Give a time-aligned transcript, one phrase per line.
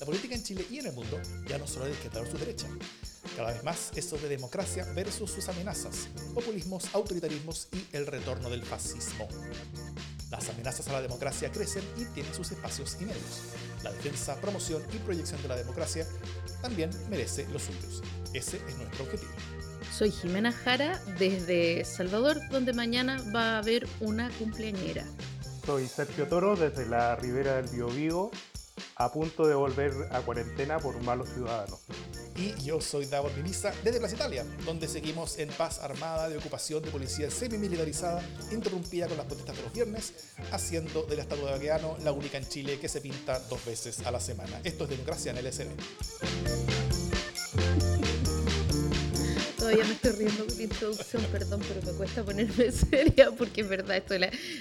[0.00, 2.38] La política en Chile y en el mundo ya no solo es de izquierda su
[2.38, 2.66] derecha.
[3.36, 8.62] Cada vez más es sobre democracia versus sus amenazas, populismos, autoritarismos y el retorno del
[8.62, 9.28] fascismo.
[10.30, 13.40] Las amenazas a la democracia crecen y tienen sus espacios y medios.
[13.84, 16.06] La defensa, promoción y proyección de la democracia
[16.62, 18.02] también merece los suyos.
[18.32, 19.32] Ese es nuestro objetivo.
[19.92, 25.04] Soy Jimena Jara desde Salvador, donde mañana va a haber una cumpleañera.
[25.66, 28.30] Soy Sergio Toro desde la ribera del Biobío
[28.96, 31.80] a punto de volver a cuarentena por malos ciudadanos.
[32.36, 36.82] Y yo soy Davor Mimisa desde Plaza Italia, donde seguimos en paz armada de ocupación
[36.82, 40.14] de policía semi-militarizada, interrumpida con las protestas de los viernes,
[40.52, 44.06] haciendo de la estatua de Baqueano la única en Chile que se pinta dos veces
[44.06, 44.60] a la semana.
[44.64, 45.70] Esto es democracia en el SD.
[49.60, 53.68] Todavía me estoy riendo con la introducción, perdón, pero me cuesta ponerme seria porque es
[53.68, 54.14] verdad esto.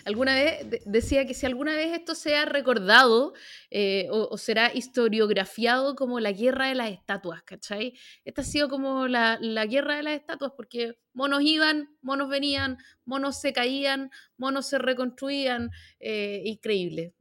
[0.03, 3.33] alguna vez decía que si alguna vez esto se ha recordado
[3.71, 7.97] eh, o, será historiografiado como la guerra de las estatuas, ¿cachai?
[8.25, 12.77] Esta ha sido como la, la guerra de las estatuas porque monos iban, monos venían,
[13.05, 17.13] monos se caían, monos se reconstruían, eh, increíble.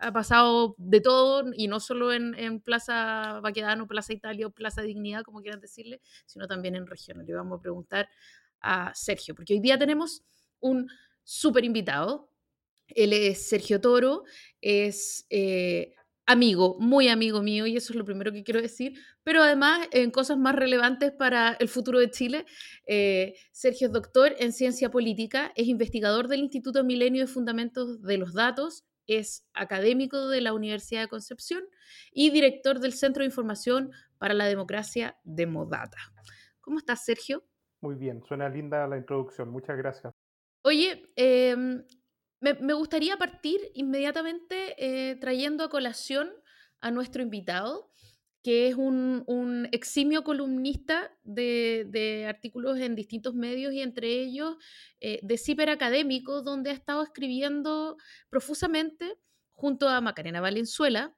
[0.00, 5.22] ha pasado de todo, y no solo en, Plaza Baquedano, Plaza Italia o Plaza Dignidad,
[5.22, 7.26] como quieran decirle, sino también en regiones.
[7.26, 8.08] Le vamos a preguntar
[8.60, 10.22] a Sergio, porque hoy día tenemos
[10.60, 10.88] un
[11.24, 12.30] súper invitado.
[12.88, 14.24] Él es Sergio Toro,
[14.60, 15.94] es eh,
[16.30, 20.10] amigo, muy amigo mío, y eso es lo primero que quiero decir, pero además en
[20.10, 22.46] cosas más relevantes para el futuro de Chile.
[22.86, 28.18] Eh, Sergio es doctor en ciencia política, es investigador del Instituto Milenio de Fundamentos de
[28.18, 31.64] los Datos, es académico de la Universidad de Concepción
[32.12, 35.98] y director del Centro de Información para la Democracia de Modata.
[36.60, 37.44] ¿Cómo estás, Sergio?
[37.80, 40.12] Muy bien, suena linda la introducción, muchas gracias.
[40.62, 41.56] Oye, eh,
[42.40, 46.30] me, gustaría partir inmediatamente eh, trayendo a colación
[46.80, 47.90] a nuestro invitado,
[48.42, 54.56] que es un, eximio columnista de, artículos en distintos medios y entre ellos
[55.00, 57.96] eh, de Ciper Académico, donde ha estado escribiendo
[58.30, 59.18] profusamente
[59.52, 61.14] junto a Macarena Valenzuela,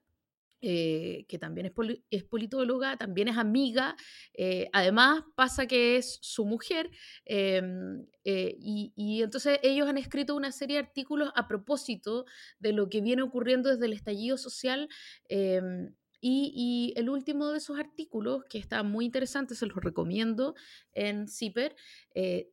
[0.64, 1.72] eh, que también
[2.10, 3.96] es, politóloga, también es amiga,
[4.32, 6.88] eh, además pasa que es su mujer,
[7.24, 12.26] em, eh, y, entonces ellos han escrito una serie de artículos a propósito
[12.60, 14.88] de lo que viene ocurriendo desde el estallido social.
[15.28, 20.54] Em, y, el último de esos artículos, que está muy interesante, se los recomiendo
[20.92, 21.74] en CIPER,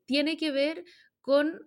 [0.08, 0.84] tiene que ver
[1.22, 1.60] con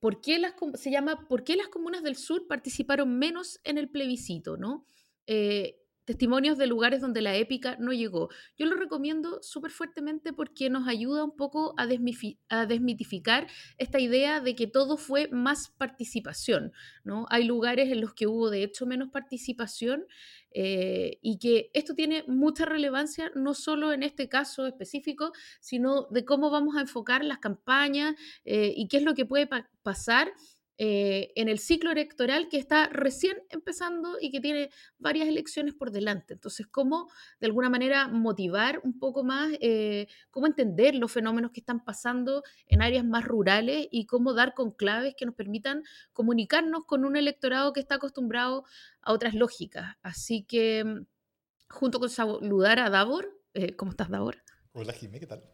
[0.00, 3.88] por qué las, se llama ¿Por qué las comunas del sur participaron menos en el
[3.88, 4.56] plebiscito?
[4.56, 4.86] ¿no?
[5.26, 8.28] Eh, testimonios de lugares donde la épica no llegó.
[8.58, 13.46] Yo lo recomiendo súper fuertemente porque nos ayuda un poco a, desmitificar
[13.78, 16.72] esta idea de que todo fue más participación.
[17.04, 17.26] ¿no?
[17.30, 20.06] Hay lugares en los que hubo de hecho menos participación
[20.50, 26.24] eh, y que esto tiene mucha relevancia no solo en este caso específico, sino de
[26.24, 28.14] cómo vamos a enfocar las campañas
[28.44, 29.48] eh, y qué es lo que puede
[29.82, 30.32] pasar
[30.76, 35.92] eh, en el ciclo electoral que está recién empezando y que tiene varias elecciones por
[35.92, 36.34] delante.
[36.34, 37.08] Entonces, ¿cómo
[37.40, 42.42] de alguna manera motivar un poco más, eh, cómo entender los fenómenos que están pasando
[42.66, 47.16] en áreas más rurales y cómo dar con claves que nos permitan comunicarnos con un
[47.16, 48.64] electorado que está acostumbrado
[49.00, 49.96] a otras lógicas?
[50.02, 51.06] Así que, mm,
[51.68, 54.42] junto con saludar a Davor, eh, ¿cómo estás, Davor?
[54.72, 55.44] Hola, Jimé, ¿qué tal?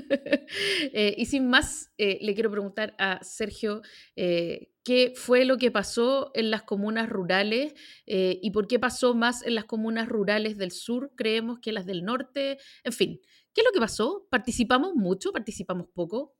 [0.92, 3.82] Eh, y sin más, eh, le quiero preguntar a Sergio
[4.16, 7.74] eh, qué fue lo que pasó en las comunas rurales
[8.06, 12.04] y por qué pasó más en las comunas rurales del sur, creemos, que las del
[12.04, 12.58] norte.
[12.82, 13.20] En fin,
[13.54, 14.26] ¿qué es lo que pasó?
[14.30, 15.32] ¿Participamos mucho?
[15.32, 16.34] ¿Participamos poco?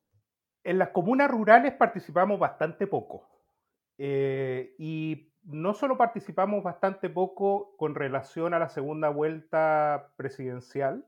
[0.64, 3.28] En las comunas rurales participamos bastante poco.
[3.98, 11.06] y no solo participamos bastante poco con relación a la segunda vuelta presidencial,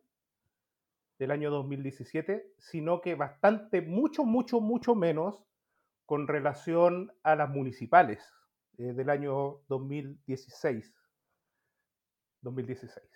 [1.22, 5.40] del año 2017, sino que bastante, mucho, mucho, mucho menos
[6.04, 8.28] con relación a las municipales
[8.76, 10.92] eh, del año 2016.
[12.40, 13.06] 2016.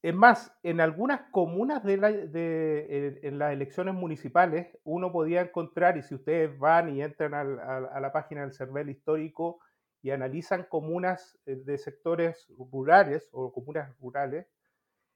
[0.00, 1.98] Es más, en algunas comunas de,
[2.32, 8.00] eh, en las elecciones municipales uno podía encontrar, y si ustedes van y entran a,
[8.00, 9.60] la página del CERVEL histórico
[10.00, 14.46] y analizan comunas eh, de sectores rurales o comunas rurales,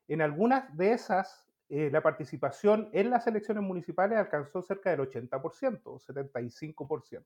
[0.06, 5.82] en algunas de esas eh, la participación en las elecciones municipales alcanzó cerca del 80%,
[5.82, 7.24] 75%.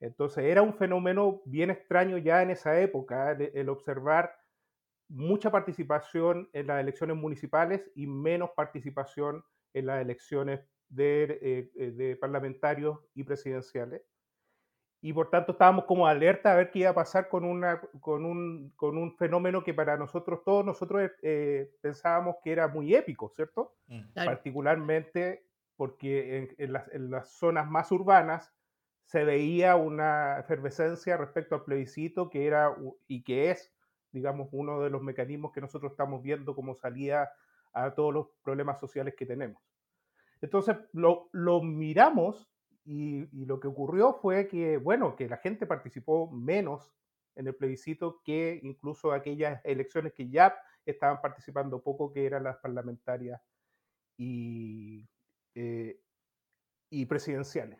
[0.00, 4.32] Entonces era un fenómeno bien extraño ya en esa época el, observar
[5.08, 9.42] mucha participación en las elecciones municipales y menos participación
[9.72, 14.02] en las elecciones de, eh, eh, de parlamentarios y presidenciales.
[15.00, 18.24] Y por tanto estábamos como alerta a ver qué iba a pasar con, una, con,
[18.24, 23.28] un, con un fenómeno que para nosotros, todos nosotros eh, pensábamos que era muy épico,
[23.34, 23.76] ¿cierto?
[23.86, 24.14] Mm.
[24.14, 25.44] Particularmente
[25.76, 28.52] porque en, las, en, las, zonas más urbanas
[29.04, 32.74] se veía una efervescencia respecto al plebiscito que era
[33.06, 33.72] y que es,
[34.10, 37.32] digamos, uno de los mecanismos que nosotros estamos viendo como salida
[37.72, 39.62] a todos los problemas sociales que tenemos.
[40.40, 42.50] Entonces lo, lo miramos
[42.90, 46.90] y, lo que ocurrió fue que, bueno, que la gente participó menos
[47.34, 50.56] en el plebiscito que incluso aquellas elecciones que ya
[50.86, 53.42] estaban participando poco, que eran las parlamentarias
[54.16, 55.06] y,
[55.54, 56.00] eh,
[56.88, 57.78] y presidenciales.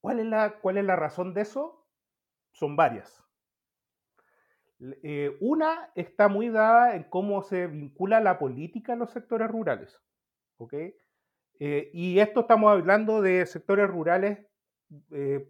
[0.00, 1.86] ¿Cuál es, la, ¿Cuál es la razón de eso?
[2.50, 3.22] Son varias.
[4.80, 10.00] Eh, una está muy dada en cómo se vincula la política en los sectores rurales.
[10.58, 10.96] ¿okay?
[11.58, 14.38] Eh, y esto estamos hablando de sectores rurales
[15.10, 15.48] eh,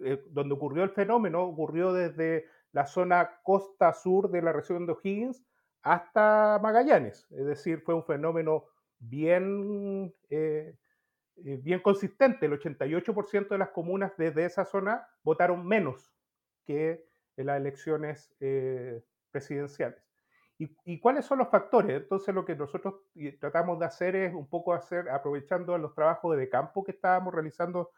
[0.00, 4.92] eh, donde ocurrió el fenómeno, ocurrió desde la zona costa sur de la región de
[4.92, 5.42] O'Higgins
[5.82, 7.26] hasta Magallanes.
[7.30, 8.66] Es decir, fue un fenómeno
[8.98, 10.14] bien,
[11.36, 12.46] bien consistente.
[12.46, 16.14] El 88% de las comunas desde esa zona votaron menos
[16.64, 17.04] que
[17.36, 18.32] en las elecciones
[19.32, 20.11] presidenciales.
[20.84, 22.02] ¿Y, cuáles son los factores?
[22.02, 22.94] Entonces lo que nosotros
[23.40, 27.90] tratamos de hacer es un poco hacer, aprovechando los trabajos de campo que estábamos realizando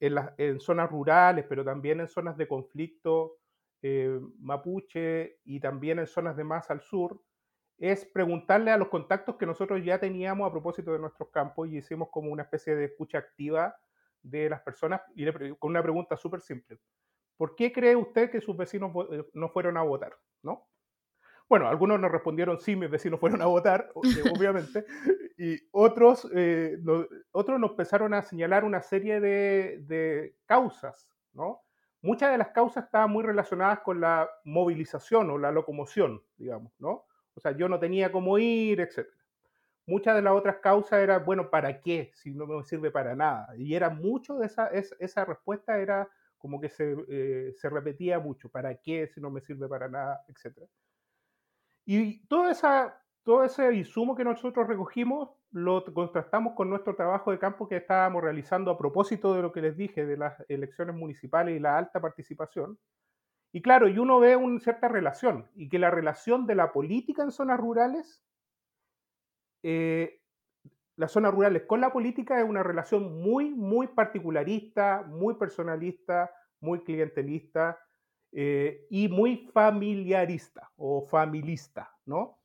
[0.00, 3.38] en, zonas rurales, pero también en zonas de conflicto
[3.82, 7.20] eh, mapuche y también en zonas de más al sur,
[7.78, 11.78] es preguntarle a los contactos que nosotros ya teníamos a propósito de nuestros campos y
[11.78, 13.76] hicimos como una especie de escucha activa
[14.22, 15.26] de las personas y
[15.56, 16.78] con una pregunta súper simple.
[17.36, 20.16] ¿Por qué cree usted que sus vecinos eh, no fueron a votar?
[20.42, 20.68] ¿No?
[21.48, 24.84] Bueno, algunos nos respondieron sí, mis vecinos fueron a votar, eh, obviamente,
[25.38, 26.78] y otros, eh,
[27.32, 31.60] otros nos empezaron a señalar una serie de, causas, ¿no?
[32.00, 37.04] Muchas de las causas estaban muy relacionadas con la movilización o la locomoción, digamos, ¿no?
[37.34, 39.06] O sea, yo no tenía cómo ir, etc.
[39.86, 42.10] Muchas de las otras causas eran, bueno, ¿para qué?
[42.14, 43.48] Si no me sirve para nada.
[43.56, 46.08] Y era mucho de esa, esa respuesta era
[46.38, 49.08] como que se, eh, se repetía mucho, ¿para qué?
[49.08, 50.66] Si no me sirve para nada, etcétera.
[51.86, 57.38] Y toda esa, todo ese insumo que nosotros recogimos lo contrastamos con nuestro trabajo de
[57.38, 61.56] campo que estábamos realizando a propósito de lo que les dije, de las elecciones municipales
[61.56, 62.78] y la alta participación.
[63.52, 67.22] Y claro, y uno ve una cierta relación, y que la relación de la política
[67.22, 68.24] en zonas rurales,
[69.62, 70.20] eh,
[70.96, 76.82] las zonas rurales con la política es una relación muy, muy particularista, muy personalista, muy
[76.82, 77.78] clientelista,
[78.36, 82.40] eh, y muy familiarista o familista, ¿no?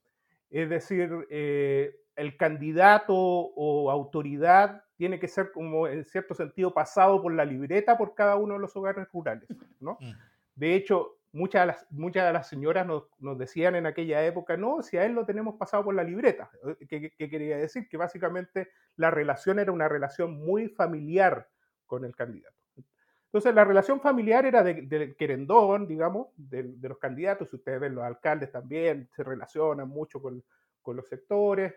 [0.51, 7.19] Es decir, eh, el candidato o autoridad tiene que ser como en cierto sentido pasado
[7.23, 9.49] por la libreta por cada uno de los hogares rurales,
[9.79, 9.97] ¿no?
[9.99, 10.11] Mm.
[10.53, 14.57] De hecho, muchas de las, muchas de las señoras nos, nos, decían en aquella época,
[14.57, 16.51] no, si a él lo tenemos pasado por la libreta.
[16.67, 17.87] Eh, ¿Qué, ¿Qué, quería decir?
[17.89, 21.47] Que básicamente la relación era una relación muy familiar
[21.87, 22.58] con el candidato.
[23.29, 27.53] Entonces, la relación familiar era de, querendón, digamos, de, los candidatos.
[27.53, 30.43] Ustedes ven, los alcaldes también se relacionan mucho con,
[30.87, 31.75] los sectores.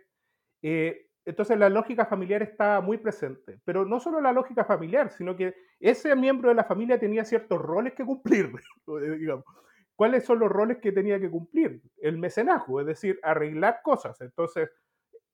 [0.62, 3.60] Eh, entonces, la lógica familiar estaba muy presente.
[3.64, 7.60] Pero no solo la lógica familiar, sino que ese miembro de la familia tenía ciertos
[7.60, 8.50] roles que cumplir,
[9.18, 9.44] digamos.
[9.94, 11.82] ¿Cuáles son los roles que tenía que cumplir?
[11.98, 14.18] El mecenazgo, es decir, arreglar cosas.
[14.22, 14.70] Entonces,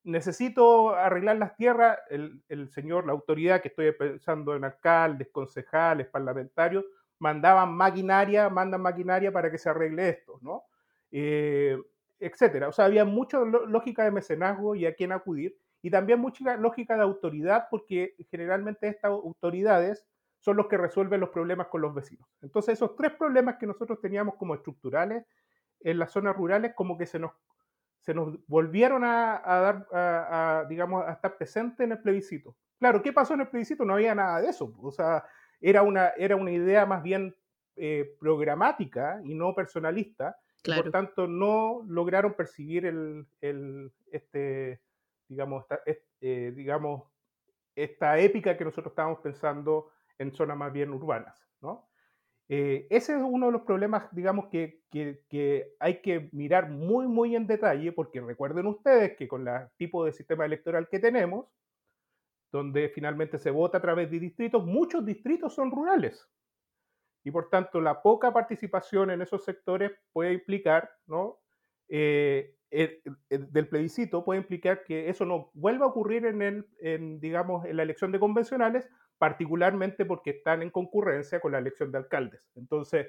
[0.05, 6.85] necesito arreglar las tierras, el, señor, la autoridad que estoy pensando en alcaldes, concejales, parlamentarios,
[7.19, 10.65] mandaban maquinaria, mandan maquinaria para que se arregle esto, ¿no?
[11.11, 11.77] Eh,
[12.21, 12.69] etcétera.
[12.69, 16.97] O sea, había mucha lógica de mecenazgo y a quién acudir, y también mucha lógica
[16.97, 20.05] de autoridad, porque generalmente estas autoridades
[20.41, 22.29] son los que resuelven los problemas con los vecinos.
[22.43, 25.25] Entonces, esos tres problemas que nosotros teníamos como estructurales
[25.81, 27.33] en las zonas rurales, como que se nos
[28.01, 32.57] se nos volvieron a, dar, a, digamos, a estar presentes en el plebiscito.
[32.79, 33.85] Claro, ¿qué pasó en el plebiscito?
[33.85, 34.75] No había nada de eso.
[34.81, 35.25] O sea,
[35.61, 37.35] era una, era una idea más bien
[37.77, 40.39] eh, programática y no personalista.
[40.65, 44.81] por tanto, no lograron percibir el, el este,
[45.29, 45.81] digamos, esta,
[46.21, 47.05] eh, digamos,
[47.75, 51.88] esta épica que nosotros estábamos pensando en zonas más bien urbanas, ¿no?
[52.51, 54.81] Eh, ese es uno de los problemas, digamos, que,
[55.79, 60.13] hay que mirar muy, muy en detalle, porque recuerden ustedes que con el tipo de
[60.13, 61.47] sistema electoral que tenemos,
[62.51, 66.27] donde finalmente se vota a través de distritos, muchos distritos son rurales.
[67.23, 71.39] Y por tanto, la poca participación en esos sectores puede implicar, ¿no?
[71.91, 77.67] Eh, del plebiscito puede implicar que eso no vuelva a ocurrir en, el, en, digamos,
[77.67, 82.41] en la elección de convencionales, particularmente porque están en concurrencia con la elección de alcaldes.
[82.55, 83.09] Entonces,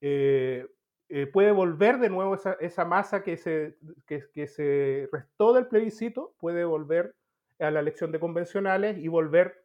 [0.00, 0.66] eh,
[1.08, 3.76] eh, puede volver de nuevo esa, masa que se,
[4.06, 7.14] que, se restó del plebiscito, puede volver
[7.58, 9.64] a la elección de convencionales y volver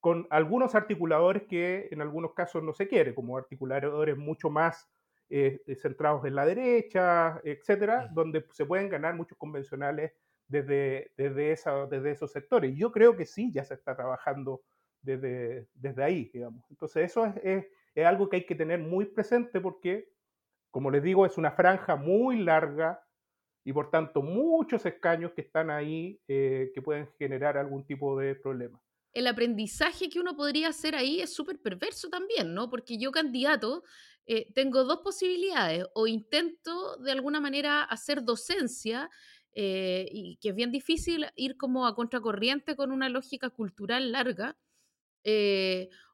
[0.00, 4.90] con algunos articuladores que en algunos casos no se quiere, como articuladores mucho más
[5.28, 10.12] eh, centrados en la derecha, etcétera, donde se pueden ganar muchos convencionales
[10.48, 12.76] desde, desde, esa, desde esos sectores.
[12.76, 14.62] Yo creo que sí, ya se está trabajando
[15.02, 16.64] desde, desde ahí, digamos.
[16.70, 20.10] Entonces, eso es, es algo que hay que tener muy presente porque
[20.70, 23.02] como les digo, es una franja muy larga
[23.64, 28.34] y por tanto muchos escaños que están ahí eh, que pueden generar algún tipo de
[28.34, 28.80] problema.
[29.12, 32.70] El aprendizaje que uno podría hacer ahí es súper perverso también, ¿no?
[32.70, 33.82] Porque yo candidato
[34.26, 39.10] eh, tengo dos posibilidades, o intento de alguna manera hacer docencia,
[39.52, 44.56] eh, y que es bien difícil ir como a contracorriente con una lógica cultural larga,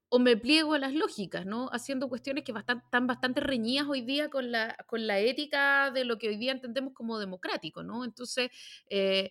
[0.08, 1.68] o me pliego a las lógicas, ¿no?
[1.72, 6.18] Haciendo cuestiones que están bastante reñidas hoy día con la, con la ética de lo
[6.18, 8.04] que hoy día entendemos como democrático, ¿no?
[8.04, 8.50] Entonces,
[8.88, 9.30] eh,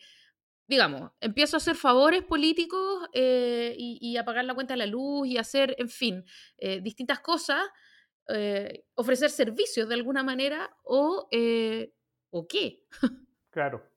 [0.68, 5.28] digamos, empiezo a hacer favores políticos eh, y, a pagar la cuenta de la luz
[5.28, 6.26] y hacer, en fin,
[6.58, 7.64] eh, distintas cosas,
[8.96, 11.30] ofrecer servicios de alguna manera o,
[12.32, 12.84] o qué.
[13.52, 13.88] claro.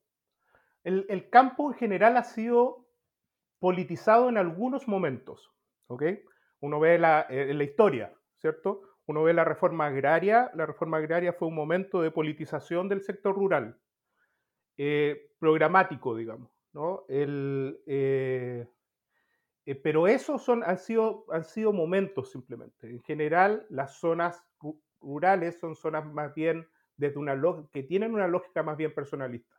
[0.83, 2.87] El, el campo en general ha sido
[3.57, 5.51] politizado en algunos momentos,
[5.89, 6.03] ¿ok?
[6.61, 8.81] Uno ve la, eh, la historia, ¿cierto?
[9.05, 10.51] Uno ve la reforma agraria.
[10.53, 13.79] La reforma agraria fue un momento de politización del sector rural,
[14.77, 17.05] eh, programático, digamos, ¿no?
[17.09, 18.67] El, eh,
[19.83, 22.89] pero esos son, han, sido, han sido momentos simplemente.
[22.89, 24.43] En general, las zonas
[24.99, 26.67] rurales son zonas más bien
[26.97, 27.39] desde una
[27.71, 29.55] que tienen una lógica más bien personalista.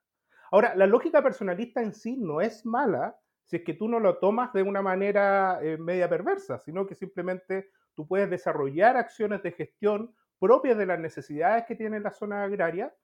[0.51, 3.20] Ahora, la lógica personalista en sí no es mala,
[3.51, 6.95] si es que tú no lo tomas de una manera eh, media perversa, sino que
[6.95, 12.45] simplemente tú puedes desarrollar acciones de gestión propias de las necesidades que tiene la zona
[12.45, 12.95] agraria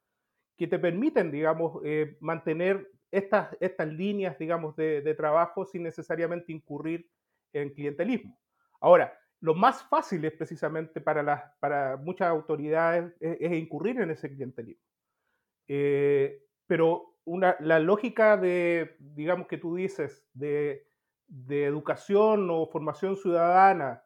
[0.57, 7.11] que te permiten, digamos, eh, mantener estas, estas líneas, digamos, de, trabajo sin necesariamente incurrir
[7.53, 8.39] en clientelismo.
[8.81, 14.29] Ahora, lo más fácil es precisamente para, las, para muchas autoridades es, incurrir en ese
[14.29, 14.87] clientelismo.
[15.67, 20.85] Eh, pero la lógica de, digamos que tú dices, de,
[21.49, 24.05] educación o formación ciudadana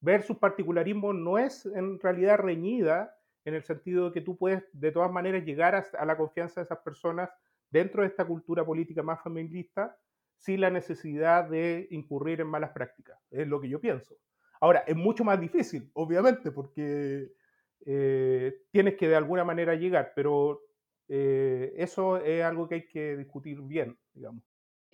[0.00, 4.92] versus particularismo no es en realidad reñida en el sentido de que tú puedes de
[4.92, 7.30] todas maneras llegar a, la confianza de esas personas
[7.70, 9.96] dentro de esta cultura política más feminista
[10.36, 13.18] sin la necesidad de incurrir en malas prácticas.
[13.30, 14.14] Es lo que yo pienso.
[14.60, 17.32] Ahora, es mucho más difícil, obviamente, porque
[17.86, 20.67] eh, tienes que de alguna manera llegar, pero
[21.08, 24.42] eh, eso es algo que hay que discutir bien, digamos.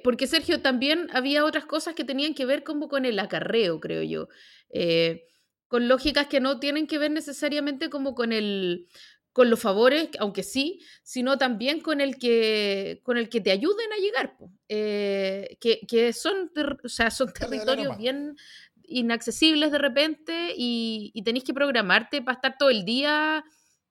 [0.02, 4.02] Porque Sergio, también había otras cosas que tenían que ver como con el acarreo, creo
[4.02, 4.28] yo.
[4.70, 5.24] Eh,
[5.66, 8.86] con lógicas que no tienen que ver necesariamente como con el
[9.32, 13.92] con los favores, aunque sí, sino también con el que con el que te ayuden
[13.92, 14.36] a llegar,
[14.68, 16.52] eh, que, que, son,
[16.84, 18.36] o sea, son territorios bien
[18.84, 23.44] inaccesibles de repente y, y tenéis que programarte para estar todo el día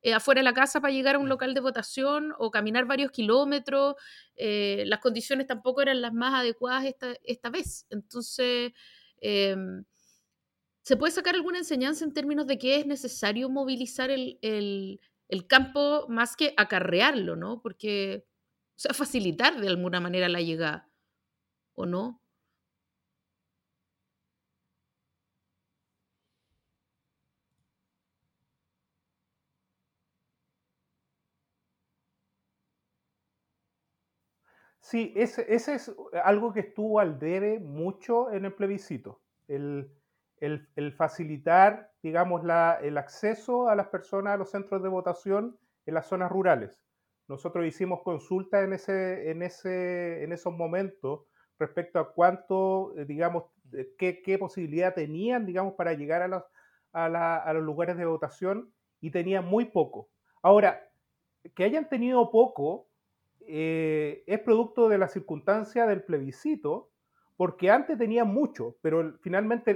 [0.04, 1.30] eh, afuera de la casa para llegar a un mm.
[1.30, 3.96] local de votación o caminar varios kilómetros.
[4.36, 7.88] Eh, las condiciones tampoco eran las más adecuadas esta, esta vez.
[7.90, 8.74] Entonces,
[9.22, 9.86] em,
[10.82, 15.48] ¿se puede sacar alguna enseñanza en términos de que es necesario movilizar el, el, el
[15.48, 17.62] campo más que acarrearlo, ¿no?
[17.62, 18.26] Porque,
[18.76, 20.90] o sea, facilitar de alguna manera la llegada,
[21.76, 22.23] ¿o no?
[34.94, 35.92] Sí, ese, es
[36.24, 39.90] algo que estuvo al debe mucho en el plebiscito, el,
[40.96, 45.58] facilitar, digamos, el acceso a las personas a los centros de votación
[45.88, 46.80] en las zonas rurales.
[47.28, 49.34] Nosotros hicimos consulta en, ese,
[50.32, 51.22] esos momentos
[51.58, 56.22] respecto a cuánto, eh, digamos, eh, qué, posibilidad tenían, digamos, para llegar
[56.92, 58.72] a los lugares de votación
[59.02, 60.12] y tenían muy poco.
[60.44, 60.88] Ahora,
[61.56, 62.93] que hayan tenido poco
[63.48, 66.92] eh, es producto de la circunstancia del plebiscito,
[67.36, 69.74] porque antes tenía mucho, pero finalmente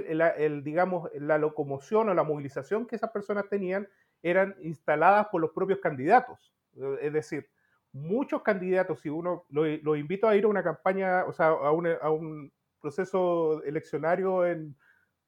[0.62, 3.88] digamos, la locomoción o la movilización que esas personas tenían
[4.22, 6.52] eran instaladas por los propios candidatos.
[6.76, 7.48] Eh, es decir,
[7.92, 12.52] muchos candidatos, si uno lo, invito a ir a una campaña, o sea, a un,
[12.80, 14.76] proceso eleccionario en,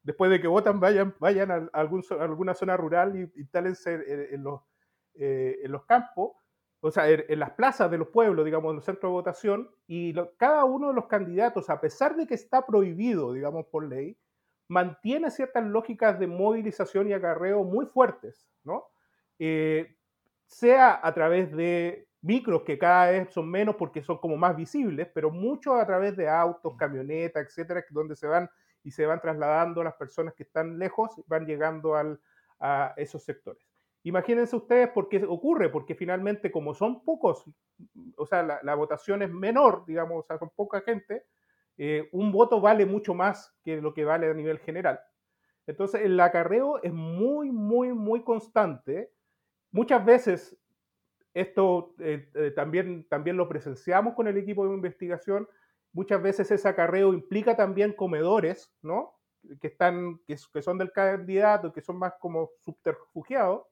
[0.04, 4.60] después de que votan, vayan, vayan a, alguna zona rural y instálense en, los,
[5.14, 6.39] eh, en los campos
[6.80, 10.14] o sea, en, las plazas de los pueblos, digamos, en los centros de votación, y
[10.36, 14.16] cada uno de los candidatos, a pesar de que está prohibido, digamos, por ley,
[14.68, 18.84] mantiene ciertas lógicas de movilización y acarreo muy fuertes, ¿no?
[19.38, 19.96] Eh,
[20.46, 25.08] sea a través de micros que cada vez son menos porque son como más visibles,
[25.14, 28.48] pero mucho a través de autos, camionetas, etcétera, donde se van
[28.82, 32.20] y se van trasladando las personas que están lejos, van llegando al,
[32.58, 33.69] a esos sectores.
[34.02, 37.44] Imagínense ustedes por qué ocurre, porque finalmente como son pocos,
[38.16, 41.26] o sea, la, votación es menor, digamos, o sea, con poca gente,
[41.76, 45.00] eh, un voto vale mucho más que lo que vale a nivel general.
[45.66, 49.12] Entonces, el acarreo es muy, muy, muy constante.
[49.70, 50.58] Muchas veces
[51.34, 55.48] esto eh, eh, también, también lo presenciamos con el equipo de investigación.
[55.92, 59.14] Muchas veces ese acarreo implica también comedores, ¿no?
[59.60, 63.69] Que, están, que, que son del candidato, que son más como subterfugiados.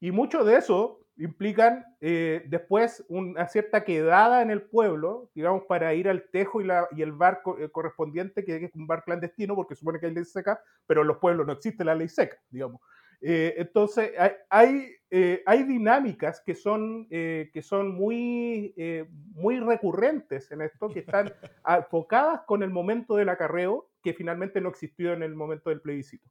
[0.00, 5.94] Y mucho de eso implican eh, después una cierta quedada en el pueblo, digamos, para
[5.94, 9.74] ir al tejo y, la, y el bar correspondiente, que es un bar clandestino, porque
[9.74, 12.80] supone que hay ley seca, pero en los pueblos no existe la ley seca, digamos.
[13.20, 14.12] Eh, entonces,
[14.50, 18.74] hay, eh, hay, dinámicas que son, eh, que son muy,
[19.34, 21.32] muy recurrentes en esto, que están
[21.66, 26.28] enfocadas con el momento del acarreo, que finalmente no existió en el momento del plebiscito.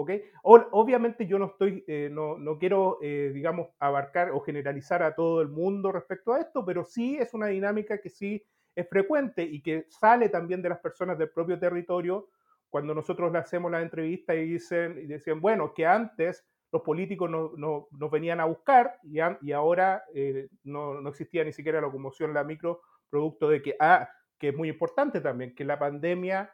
[0.00, 0.22] ¿Okay?
[0.42, 5.90] obviamente yo no estoy, no, no, quiero, digamos, abarcar o generalizar a todo el mundo
[5.90, 10.28] respecto a esto, pero sí es una dinámica que sí es frecuente y que sale
[10.28, 12.28] también de las personas del propio territorio
[12.70, 17.28] cuando nosotros le hacemos la entrevista y dicen, y decían, bueno, que antes los políticos
[17.28, 21.86] nos no, venían a buscar y, y ahora eh, no, no, existía ni siquiera la
[21.88, 26.52] locomoción, la micro, producto de que, ah, que es muy importante también, que la pandemia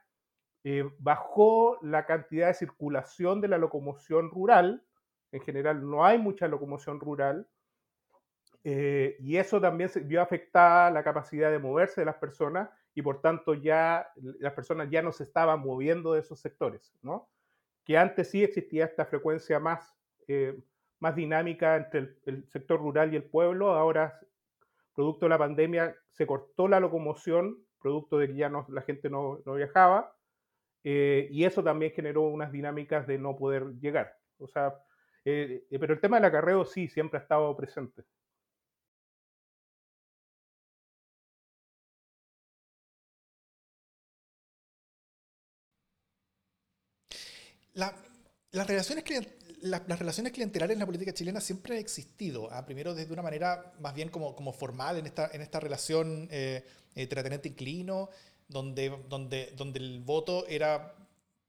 [0.67, 4.83] eh, bajó la cantidad de circulación de la locomoción rural,
[5.31, 7.47] en general no hay mucha locomoción rural,
[8.67, 13.03] eh, y eso también se vio afectada la capacidad de moverse de las personas y
[13.03, 16.95] por tanto ya las personas ya no se estaban moviendo de esos sectores.
[17.85, 19.95] Que antes sí existía esta frecuencia más,
[20.29, 20.59] eh,
[20.99, 24.19] más dinámica entre el, sector rural y el pueblo, ahora,
[24.95, 29.11] producto de la pandemia, se cortó la locomoción, producto de que ya no, la gente
[29.11, 30.17] no viajaba,
[30.85, 34.17] eh, y eso también generó unas dinámicas de no poder llegar.
[34.39, 34.75] O sea,
[35.25, 38.05] eh, pero el tema del acarreo sí, siempre ha estado presente.
[47.75, 49.05] las, relaciones
[49.61, 52.51] las relaciones clientelares en la política chilena siempre han existido.
[52.53, 52.65] ¿ah?
[52.65, 56.65] Primero desde una manera más bien como, como formal en esta, en esta relación eh,
[56.95, 58.11] eh terrateniente-inquilino,
[58.49, 60.95] donde, donde, donde el voto era,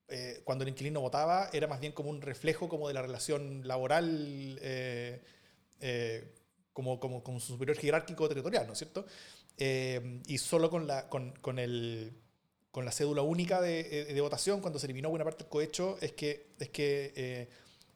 [0.07, 3.67] eh, cuando el inquilino votaba, era más bien como un reflejo como de la relación
[3.67, 5.21] laboral eh,
[6.73, 9.05] como, como, con su superior jerárquico territorial, ¿no es cierto?
[9.57, 12.13] y solo con, la, con, con el
[12.75, 16.11] con la cédula única de, eh, votación, cuando se eliminó buena parte del cohecho, es
[16.11, 17.49] que, es que, eh,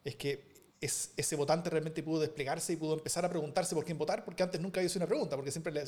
[0.04, 0.42] es que
[0.80, 4.58] ese votante realmente pudo desplegarse y pudo empezar a preguntarse por quién votar, porque antes
[4.58, 5.84] nunca había sido una pregunta, porque siempre le,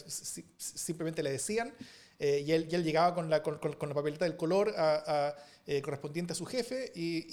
[0.59, 1.73] simplemente le decían
[2.23, 4.75] eh, y, él, él, llegaba con la, con, la papeleta del color
[5.83, 7.27] correspondiente a su jefe y,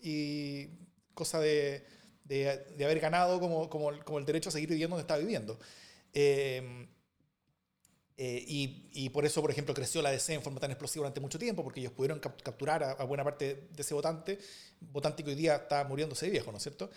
[0.00, 0.70] y,
[1.14, 1.84] cosa de,
[2.24, 5.58] de, de, haber ganado como, como, como, el derecho a seguir viviendo donde estaba viviendo.
[8.16, 8.44] Eh,
[8.92, 11.64] y, por eso, por ejemplo, creció la DC en forma tan explosiva durante mucho tiempo,
[11.64, 14.38] porque ellos pudieron capturar a, buena parte de ese votante,
[14.80, 16.90] votante que hoy día está muriéndose de viejo, ¿no es cierto?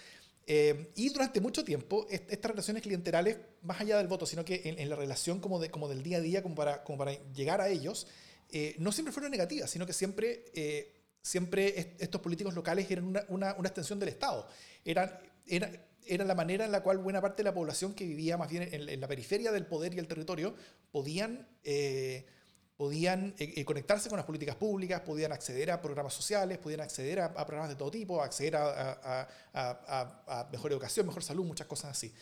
[0.47, 4.89] Eh, y durante mucho tiempo, estas relaciones clienterales, más allá del voto, sino que en,
[4.89, 7.67] la relación como, de, como del día a día, como para, como para llegar a
[7.69, 8.07] ellos,
[8.49, 10.45] eh, no siempre fueron negativas, sino que siempre,
[11.21, 14.47] siempre estos políticos locales eran una, una, extensión del Estado.
[14.85, 18.37] Eran, eran, era la manera en la cual buena parte de la población que vivía
[18.37, 20.55] más bien en, la periferia del poder y el territorio
[20.91, 22.25] podían, eh,
[22.77, 27.19] podían eh, eh, conectarse con las políticas públicas, podían acceder a programas sociales, podían acceder
[27.19, 29.27] a, programas de todo tipo, acceder a,
[30.51, 32.13] mejor educación, mejor salud, muchas cosas así.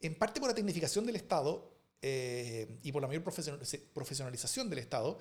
[0.00, 1.70] En parte por la tecnificación del Estado
[2.02, 5.18] y por la mayor profesionalización del Estado,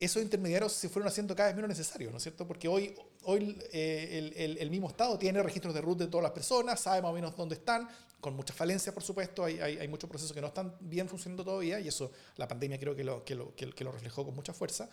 [0.00, 2.46] esos intermediarios se fueron haciendo cada vez menos necesarios, ¿no es cierto?
[2.46, 2.94] Porque hoy,
[3.24, 7.02] hoy eh, el, el, mismo Estado tiene registros de root de todas las personas, sabe
[7.02, 7.88] más o menos dónde están,
[8.20, 11.44] con muchas falencias, por supuesto, hay, hay, hay, muchos procesos que no están bien funcionando
[11.44, 14.52] todavía, y eso la pandemia creo que lo, que lo, que, lo reflejó con mucha
[14.52, 14.88] fuerza.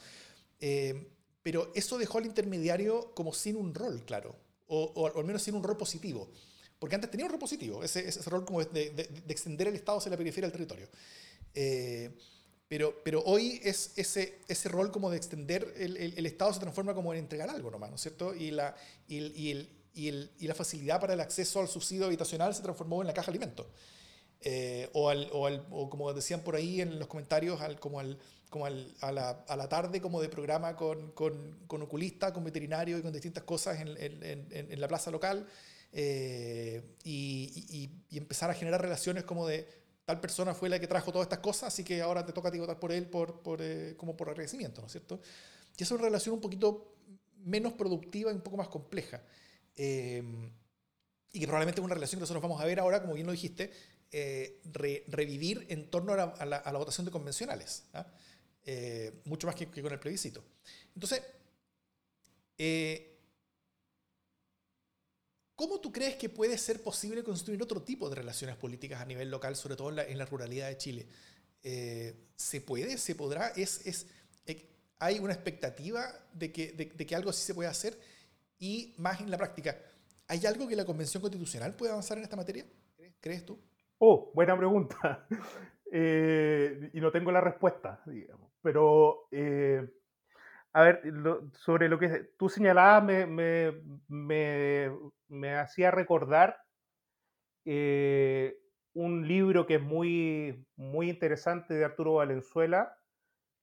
[0.60, 1.08] Eh,
[1.42, 4.36] pero eso dejó al intermediario como sin un rol, claro,
[4.68, 6.30] o, o, al menos sin un rol positivo.
[6.80, 9.76] Porque antes tenía un rol positivo, ese, ese rol como de, de, de, extender el
[9.76, 10.88] Estado hacia la periferia del territorio.
[11.54, 12.12] Eh,
[12.68, 16.94] pero, pero hoy es ese, ese rol como de extender el, el, Estado se transforma
[16.94, 18.34] como en entregar algo nomás, ¿no es cierto?
[18.34, 18.76] Y la,
[19.08, 22.62] y, y, el, y, el, y, la facilidad para el acceso al subsidio habitacional se
[22.62, 23.68] transformó en la caja de alimentos.
[24.42, 28.00] Eh, o, al, o, al, o, como decían por ahí en los comentarios, al, como,
[28.00, 32.44] al, como a, la, a, la, tarde como de programa con, con, con, oculista, con
[32.44, 35.48] veterinario y con distintas cosas en, en, en, en la plaza local.
[35.98, 39.66] Eh, y, y, y, empezar a generar relaciones como de
[40.04, 42.52] tal persona fue la que trajo todas estas cosas, así que ahora te toca a
[42.52, 45.22] ti votar por él por, por, eh, como por agradecimiento, ¿no es cierto?
[45.78, 46.96] Y es una relación un poquito
[47.46, 49.22] menos productiva y un poco más compleja.
[49.76, 50.24] Eh,
[51.36, 53.34] y que probablemente es una relación que nosotros vamos a ver ahora, como bien lo
[53.34, 53.72] dijiste,
[54.12, 58.08] eh, re, revivir en torno a la, a, la, a la, votación de convencionales, ¿ah?
[58.64, 60.42] eh, mucho más que, que, con el plebiscito.
[60.94, 61.22] Entonces,
[62.58, 63.20] eh,
[65.56, 69.30] ¿cómo tú crees que puede ser posible construir otro tipo de relaciones políticas a nivel
[69.30, 71.08] local, sobre todo en la, en la ruralidad de Chile?
[71.64, 72.98] Eh, ¿Se puede?
[72.98, 73.50] ¿Se podrá?
[73.50, 74.08] ¿Es, es,
[74.46, 78.00] eh, ¿Hay una expectativa de que, de, de que algo así se pueda hacer?
[78.58, 79.78] Y más en la práctica,
[80.28, 82.66] ¿hay algo que la Convención Constitucional pueda avanzar en esta materia?
[83.20, 83.60] ¿Crees tú?
[84.00, 85.28] Oh, buena pregunta.
[85.98, 88.52] Eh, y no tengo la respuesta, digamos.
[88.62, 89.88] Pero, eh,
[90.74, 91.02] a ver,
[91.54, 93.72] sobre lo que tú señalabas, me, me,
[94.08, 94.92] me,
[95.30, 96.58] me hacía recordar
[97.66, 98.58] eh,
[98.94, 102.98] un libro que es muy, muy interesante de Arturo Valenzuela,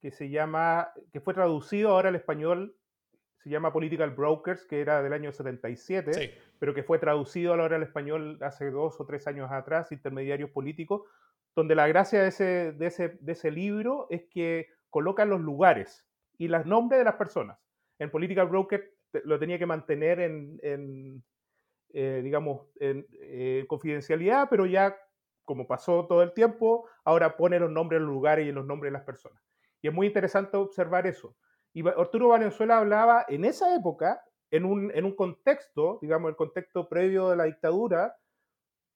[0.01, 2.77] que se llama, que fue traducido ahora al español,
[3.43, 6.31] se llama Political Brokers, que era del año 77, sí.
[6.59, 11.03] pero que fue traducido ahora al español hace dos o tres años atrás, Intermediarios Políticos,
[11.55, 16.07] donde la gracia de ese, de ese, de ese libro es que colocan los lugares
[16.39, 17.59] y los nombres de las personas.
[17.99, 21.23] En Political Broker lo tenía que mantener en, en
[21.95, 24.97] eh, digamos, en eh, confidencialidad, pero ya
[25.45, 28.91] como pasó todo el tiempo, ahora pone los nombres de los lugares y los nombres
[28.91, 29.43] de las personas.
[29.83, 31.37] Y es muy interesante observar eso.
[31.73, 36.89] Y Arturo Valenzuela hablaba en esa época, en un, en un contexto, digamos, el contexto
[36.89, 38.17] previo de la dictadura,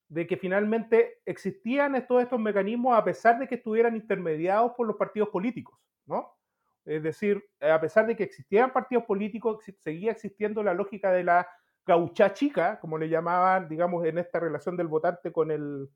[0.09, 4.97] de que finalmente existían todos estos mecanismos a pesar de que estuvieran intermediados por los
[4.97, 6.37] partidos políticos, ¿no?
[6.85, 11.49] Es decir, a pesar de que existían partidos políticos, seguía existiendo la lógica de la
[11.85, 15.89] gaucha chica, como le llamaban, digamos, en esta relación del votante con el,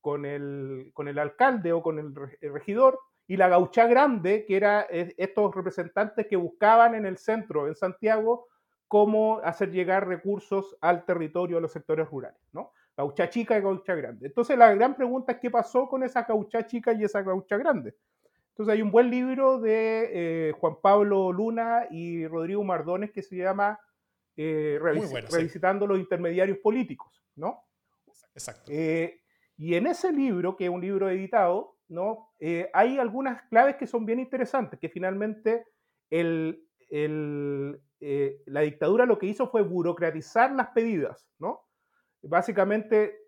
[0.00, 2.14] con el, con el alcalde o con el,
[2.52, 7.74] regidor, y la gaucha grande, que era estos representantes que buscaban en el centro, en
[7.74, 8.48] Santiago,
[8.86, 12.72] cómo hacer llegar recursos al territorio, a los sectores rurales, ¿no?
[12.96, 14.26] Gaucha chica y gaucha grande.
[14.26, 17.96] Entonces la gran pregunta es qué pasó con esa gaucha chica y esa gaucha grande.
[18.50, 23.36] Entonces hay un buen libro de eh, Juan Pablo Luna y Rodrigo Mardones que se
[23.36, 23.80] llama
[24.36, 25.88] eh, Revis bueno, Revisitando sí.
[25.88, 27.64] los intermediarios políticos, ¿no?
[28.32, 28.70] Exacto.
[28.72, 29.22] Eh,
[29.56, 32.30] y en ese libro, que es un libro editado, ¿no?
[32.40, 35.66] Eh, hay algunas claves que son bien interesantes, que finalmente
[36.10, 41.60] el, el, eh, la dictadura lo que hizo fue burocratizar las pedidas, ¿no?
[42.22, 43.18] Básicamente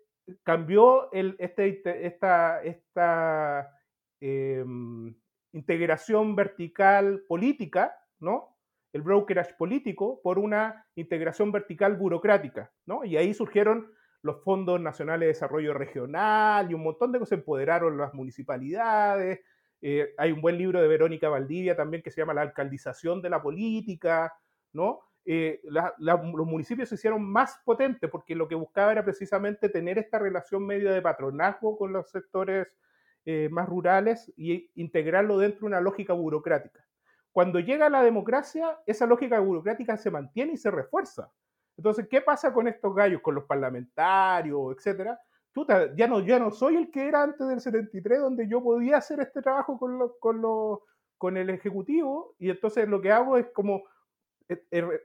[0.43, 3.71] cambió el, este, esta, esta
[4.19, 4.63] eh,
[5.53, 8.55] integración vertical política, ¿no?
[8.93, 13.03] El brokerage político por una integración vertical burocrática, ¿no?
[13.05, 13.91] Y ahí surgieron
[14.27, 19.39] los fondos nacionales de desarrollo regional y un montón de cosas empoderaron las municipalidades.
[19.81, 23.29] Eh, hay un buen libro de Verónica Valdivia también que se llama La alcaldización de
[23.29, 24.33] la política,
[24.73, 24.99] ¿no?
[25.25, 29.67] Eh, la, la, los municipios se hicieron más potentes porque lo que buscaba era precisamente
[29.67, 32.67] tener esta relación medio de patronazgo con los sectores
[33.25, 36.85] eh, más rurales y integrarlo dentro de una lógica burocrática.
[37.33, 41.29] Cuando llega la democracia, esa lógica burocrática se mantiene y se refuerza.
[41.77, 45.19] Entonces, ¿qué pasa con estos gallos, con los parlamentarios, etcétera?
[45.53, 48.97] Chuta, ya no, ya no soy el que era antes del 73, donde yo podía
[48.97, 50.83] hacer este trabajo con, lo, con, lo,
[51.17, 53.83] con el Ejecutivo, y entonces lo que hago es como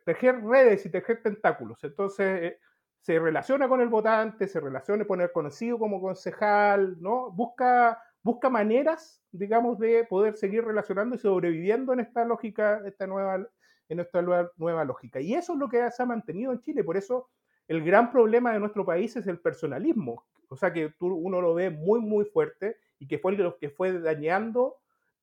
[0.04, 1.82] tejer redes y tejer tentáculos.
[1.84, 2.58] Entonces, eh,
[3.00, 7.30] se relaciona con el votante, se relaciona con el conocido como concejal, ¿no?
[7.32, 13.44] Busca, busca maneras, digamos, de poder seguir relacionando y sobreviviendo en esta lógica, esta nueva,
[13.88, 15.20] en esta nueva, lógica.
[15.20, 16.84] Y eso es lo que se ha mantenido en Chile.
[16.84, 17.28] Por eso
[17.68, 20.24] el gran problema de nuestro país es el personalismo.
[20.48, 23.70] O sea que tú, uno lo ve muy, muy fuerte y que fue lo que
[23.70, 24.76] fue dañando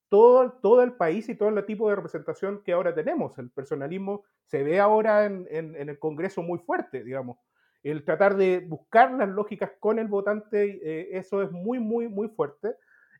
[0.08, 3.38] todo, todo el país y todo el tipo de representación que ahora tenemos.
[3.38, 7.38] El personalismo se ve ahora en el Congreso muy fuerte, digamos.
[7.82, 12.28] El tratar de buscar las lógicas con el votante, eh, eso es muy, muy, muy
[12.28, 12.74] fuerte.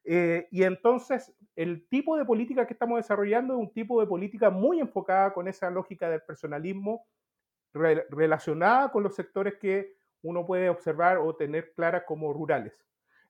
[0.05, 4.51] Eh, y entonces el tipo de política que estamos desarrollando es un tipo de política
[4.51, 7.07] muy enfocada con esa lógica del personalismo
[7.75, 12.75] re relacionada con los sectores que uno puede observar o tener claras como rurales.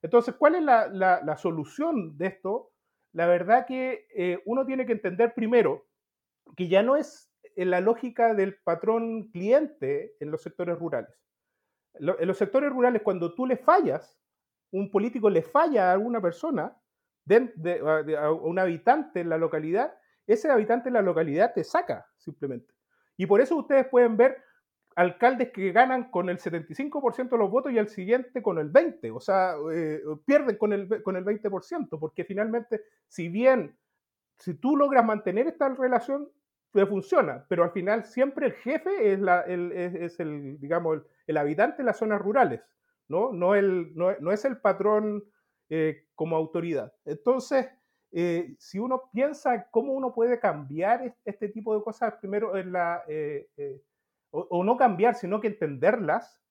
[0.01, 2.71] Entonces, ¿cuál es la, solución de esto?
[3.13, 5.85] La verdad que eh, uno tiene que entender primero
[6.55, 11.15] que ya no es en la lógica del patrón cliente en los sectores rurales.
[11.93, 14.20] En los sectores rurales, cuando tú le fallas
[14.71, 16.75] un político le falla a alguna persona,
[17.29, 19.93] a un habitante en la localidad,
[20.27, 22.73] ese habitante en la localidad te saca simplemente.
[23.17, 24.37] Y por eso ustedes pueden ver
[24.95, 29.15] alcaldes que ganan con el 75% de los votos y el siguiente con el 20%,
[29.15, 33.77] o sea, eh, pierden con el, con el 20%, porque finalmente, si bien,
[34.37, 36.29] si tú logras mantener esta relación,
[36.71, 41.77] pues funciona, pero al final siempre el jefe es, el, es, el, digamos, el, habitante
[41.77, 42.61] de las zonas rurales,
[43.11, 43.31] ¿no?
[43.31, 45.23] No, el, no, es el patrón
[45.69, 46.93] eh, como autoridad.
[47.05, 47.67] Entonces,
[48.11, 53.03] eh, si uno piensa cómo uno puede cambiar este tipo de cosas, primero en la
[54.31, 56.41] o, no cambiar, sino que entenderlas,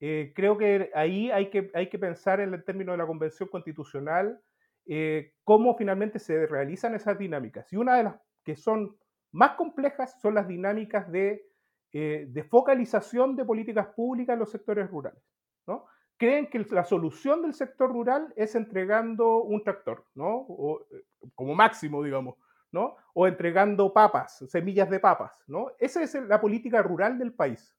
[0.00, 3.48] eh, creo que ahí hay que, hay que pensar en el término de la Convención
[3.48, 4.40] Constitucional,
[4.86, 7.72] eh, cómo finalmente se realizan esas dinámicas.
[7.72, 8.96] Y una de las que son
[9.32, 11.46] más complejas son las dinámicas de,
[11.92, 15.22] eh, de focalización de políticas públicas en los sectores rurales.
[15.66, 15.86] ¿No?
[16.16, 20.46] Creen que la solución del sector rural es entregando un tractor, ¿no?
[21.34, 22.36] como máximo, digamos.
[23.14, 25.72] O entregando papas, semillas de papas, ¿no?
[25.78, 27.74] Esa es la política rural del país.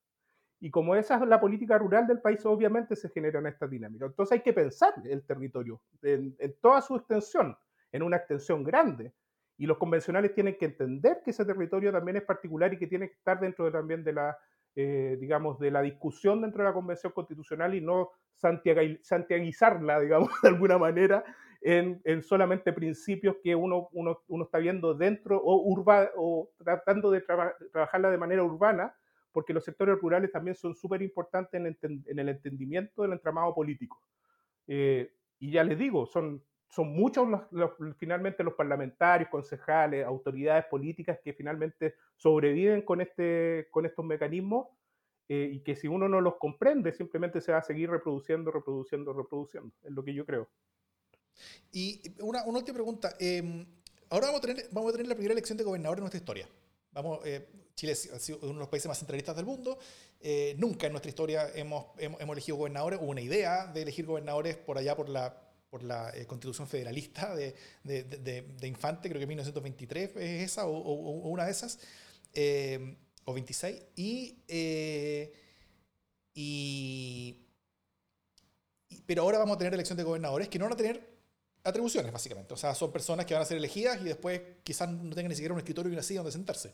[0.60, 4.10] Y como esa es la política rural del país, obviamente se generan estas dinámicas.
[4.10, 7.56] Entonces hay que pensar el territorio en, toda su extensión,
[7.92, 9.14] en una extensión grande.
[9.60, 13.08] Y los convencionales tienen que entender que ese territorio también es particular y que tiene
[13.08, 14.38] que estar dentro también de la,
[14.80, 20.50] eh, digamos, de la discusión dentro de la Convención Constitucional y no santiaguizarla, digamos, de
[20.50, 21.24] alguna manera,
[21.62, 27.22] en, solamente principios que uno, uno, uno, está viendo dentro o, urba, o tratando de
[27.72, 28.96] trabajarla de manera urbana,
[29.32, 34.00] porque los sectores rurales también son súper importantes en, en, el entendimiento del entramado político.
[34.68, 41.20] Eh, y ya les digo, son, son muchos los, finalmente los parlamentarios, concejales, autoridades políticas
[41.24, 44.68] que finalmente sobreviven con, este, con estos mecanismos
[45.30, 49.14] eh, y que si uno no los comprende, simplemente se va a seguir reproduciendo, reproduciendo,
[49.14, 50.48] reproduciendo, es lo que yo creo.
[51.72, 53.16] Y una, una última pregunta.
[53.20, 53.66] Em,
[54.10, 56.48] ahora vamos a, tener, vamos a tener la primera elección de gobernador en nuestra historia.
[56.92, 59.78] Vamos, eh, Chile ha sido uno de los países más centralistas del mundo.
[60.20, 63.00] Eh, nunca en nuestra historia hemos, hemos, elegido gobernadores.
[63.00, 67.36] Hubo una idea de elegir gobernadores por allá por la, por la eh, constitución federalista
[67.36, 71.80] de, de, de, Infante, creo que 1923 es esa, o, o, una de esas,
[73.26, 73.84] o 26.
[73.96, 74.38] Y,
[76.34, 77.48] y,
[79.06, 81.18] pero ahora vamos a tener elección de gobernadores que no van a tener
[81.64, 82.54] atribuciones, básicamente.
[82.54, 85.36] O sea, son personas que van a ser elegidas y después quizás no tengan ni
[85.36, 86.74] siquiera un escritorio y una silla donde sentarse.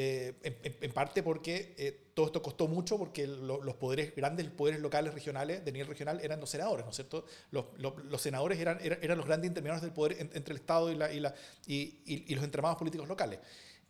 [0.00, 0.32] Eh,
[0.80, 5.64] en, parte porque eh, todo esto costó mucho porque los poderes grandes, poderes locales, regionales,
[5.64, 7.24] de nivel regional, eran los senadores, ¿no es cierto?
[7.50, 11.12] Los, los, senadores eran, eran, los grandes intermediarios del poder entre el Estado y, la,
[11.12, 11.34] y, la,
[11.66, 13.40] y, y, los entramados políticos locales.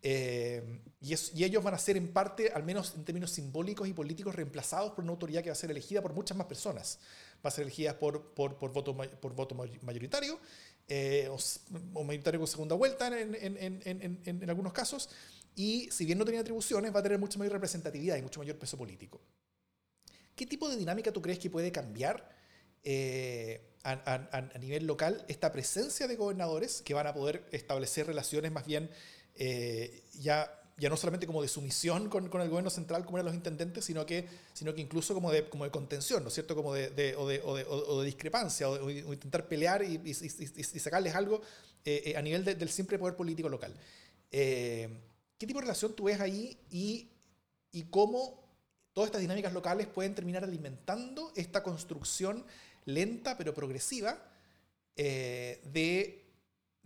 [0.00, 3.92] Eh, y, y, ellos van a ser en parte, al menos en términos simbólicos y
[3.92, 7.00] políticos, reemplazados por una autoridad que va a ser elegida por muchas más personas
[7.44, 10.38] va a ser elegida por, por, por, voto, por voto mayoritario
[10.88, 11.28] eh,
[11.94, 15.10] o, mayoritario con segunda vuelta en, en, en, en, algunos casos.
[15.58, 18.56] Y si bien no tiene atribuciones, va a tener mucha mayor representatividad y mucho mayor
[18.56, 19.20] peso político.
[20.36, 22.30] ¿Qué tipo de dinámica tú crees que puede cambiar
[22.84, 28.06] eh, a, a, a, nivel local esta presencia de gobernadores que van a poder establecer
[28.06, 28.88] relaciones más bien
[29.34, 33.26] eh, ya ya no solamente como de sumisión con, con, el gobierno central como eran
[33.26, 36.54] los intendentes, sino que, sino que incluso como de, como de contención, ¿no es cierto?
[36.54, 41.16] Como de, de, o, de, o, de, discrepancia, o, intentar pelear y, y, y, sacarles
[41.16, 41.42] algo
[41.84, 43.74] eh, eh, a nivel del simple poder político local.
[44.30, 44.88] Eh,
[45.38, 47.10] ¿Qué tipo de relación tú ves ahí y,
[47.72, 48.44] y cómo
[48.92, 52.44] todas estas dinámicas locales pueden terminar alimentando esta construcción
[52.84, 54.18] lenta pero progresiva
[54.96, 56.28] de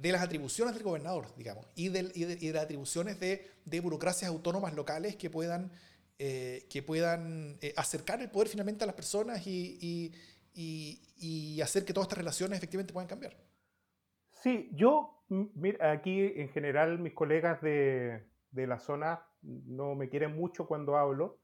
[0.03, 4.29] de las atribuciones del gobernador, digamos, y, del, y, de, las atribuciones de, de, burocracias
[4.29, 5.71] autónomas locales que puedan,
[6.19, 10.13] eh, que puedan eh, acercar el poder finalmente a las personas y,
[10.55, 13.37] y, hacer que todas estas relaciones efectivamente puedan cambiar.
[14.43, 20.37] Sí, yo, mira, aquí en general mis colegas de, de la zona no me quieren
[20.37, 21.41] mucho cuando hablo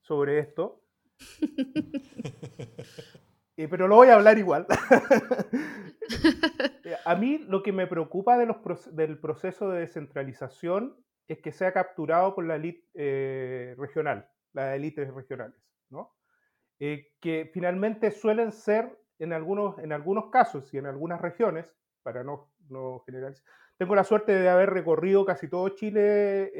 [0.00, 0.82] sobre esto.
[3.56, 4.66] Eh, pero lo voy a hablar igual.
[6.82, 10.96] Eh, a mí lo que me preocupa de los, del proceso de descentralización
[11.28, 16.16] es que sea capturado por la élite eh, regional, las élites regionales, ¿no?
[16.78, 22.50] que finalmente suelen ser en algunos, en algunos casos y en algunas regiones, para no,
[22.70, 23.44] no generalizar,
[23.80, 26.52] tengo la suerte de haber recorrido casi todo Chile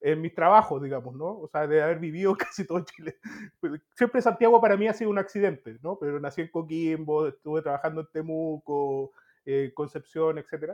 [0.00, 1.38] en mis trabajos, digamos, ¿no?
[1.38, 3.16] O sea, de haber vivido casi todo Chile.
[3.60, 5.98] Pues, siempre Santiago para mí ha sido un accidente, ¿no?
[5.98, 9.12] Pero nací en Coquimbo, estuve trabajando en Temuco,
[9.44, 10.72] eh, Concepción, etc.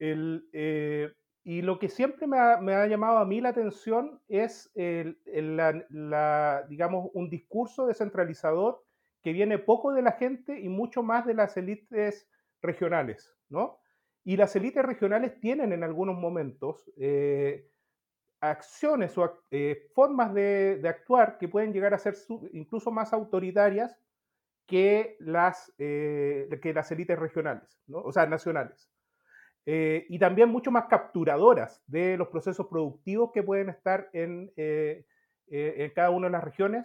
[0.00, 1.12] El, eh,
[1.44, 5.16] y lo que siempre me ha, me ha, llamado a mí la atención es el,
[5.26, 8.82] la, digamos, un discurso descentralizador
[9.22, 12.28] que viene poco de la gente y mucho más de las élites
[12.60, 13.81] regionales, ¿no?
[14.24, 17.68] Y las élites regionales tienen en algunos momentos eh,
[18.40, 22.14] acciones o eh, formas de, actuar que pueden llegar a ser
[22.52, 23.98] incluso más autoritarias
[24.66, 27.98] que las, eh, que las élites regionales, ¿no?
[27.98, 28.90] o sea, nacionales.
[29.64, 36.10] y también mucho más capturadoras de los procesos productivos que pueden estar en, en cada
[36.10, 36.84] una de las regiones,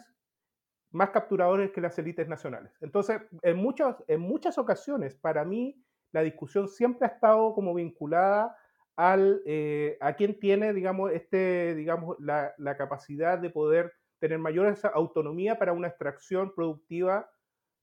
[0.91, 2.71] más capturadores que las élites nacionales.
[2.81, 8.55] Entonces, en muchas, en muchas ocasiones, para mí, la discusión siempre ha estado como vinculada
[8.95, 14.75] al, eh, a quien tiene, digamos, este, digamos la, la, capacidad de poder tener mayor
[14.93, 17.29] autonomía para una extracción productiva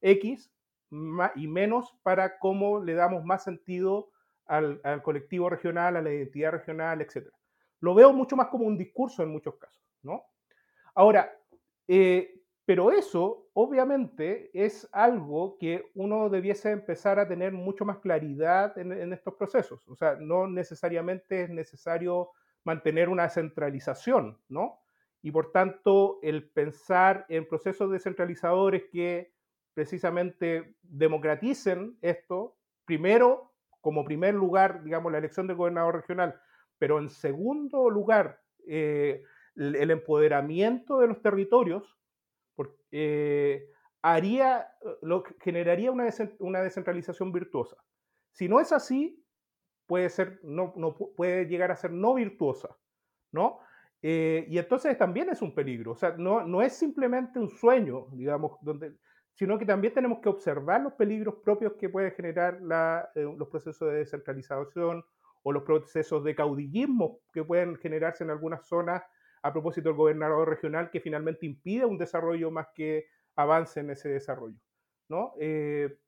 [0.00, 0.50] X
[0.90, 4.10] y menos para cómo le damos más sentido
[4.46, 7.28] al, al, colectivo regional, a la identidad regional, etc.
[7.80, 10.24] Lo veo mucho más como un discurso en muchos casos, ¿no?
[10.94, 11.36] Ahora,
[11.88, 18.78] eh, pero eso, obviamente, es algo que uno debiese empezar a tener mucho más claridad
[18.78, 19.86] en, estos procesos.
[19.86, 22.30] O sea, no necesariamente es necesario
[22.64, 24.80] mantener una centralización, ¿no?
[25.20, 29.34] Y por tanto, el pensar en procesos descentralizadores que
[29.74, 36.40] precisamente democraticen esto, primero, como primer lugar, digamos, la elección del gobernador regional,
[36.78, 39.22] pero en segundo lugar, eh,
[39.56, 41.94] el empoderamiento de los territorios,
[42.90, 43.70] eh,
[44.02, 47.76] haría, eh, generaría una, una, descentralización virtuosa.
[48.32, 49.24] Si no es así,
[49.86, 52.76] puede, ser, no, no puede llegar a ser no virtuosa,
[53.32, 53.60] ¿no?
[54.02, 58.08] Eh, y entonces también es un peligro, o sea, no, no es simplemente un sueño,
[58.12, 58.96] digamos, donde,
[59.32, 63.88] sino que también tenemos que observar los peligros propios que puede generar la, los procesos
[63.88, 65.04] de descentralización
[65.42, 69.02] o los procesos de caudillismo que pueden generarse en algunas zonas
[69.44, 74.08] a propósito del gobernador regional que finalmente impide un desarrollo más que avance en ese
[74.08, 74.58] desarrollo.
[75.10, 75.34] ¿no?
[75.38, 75.98] Eh,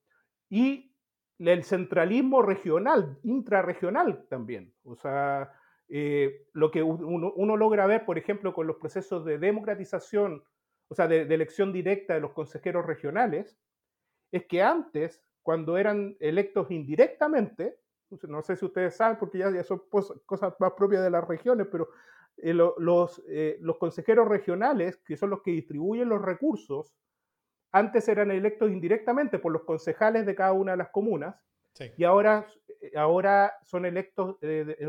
[0.49, 0.97] y
[1.39, 4.73] el centralismo regional, intrarregional también.
[4.85, 5.53] O sea,
[5.91, 10.43] eh, lo que uno, logra ver, por ejemplo, con los procesos de democratización,
[10.89, 13.59] o sea, de, elección directa de los consejeros regionales,
[14.33, 17.81] es que antes, cuando eran electos indirectamente,
[18.23, 21.67] no sé si ustedes saben, porque ya, ya son cosas más propias de las regiones,
[21.71, 21.91] pero
[22.39, 26.95] eh, los, eh, los consejeros regionales, que son los que distribuyen los recursos,
[27.73, 31.37] antes eran electos indirectamente por los concejales de cada una de las comunas
[31.97, 32.47] y ahora,
[32.81, 34.37] eh, ahora son electos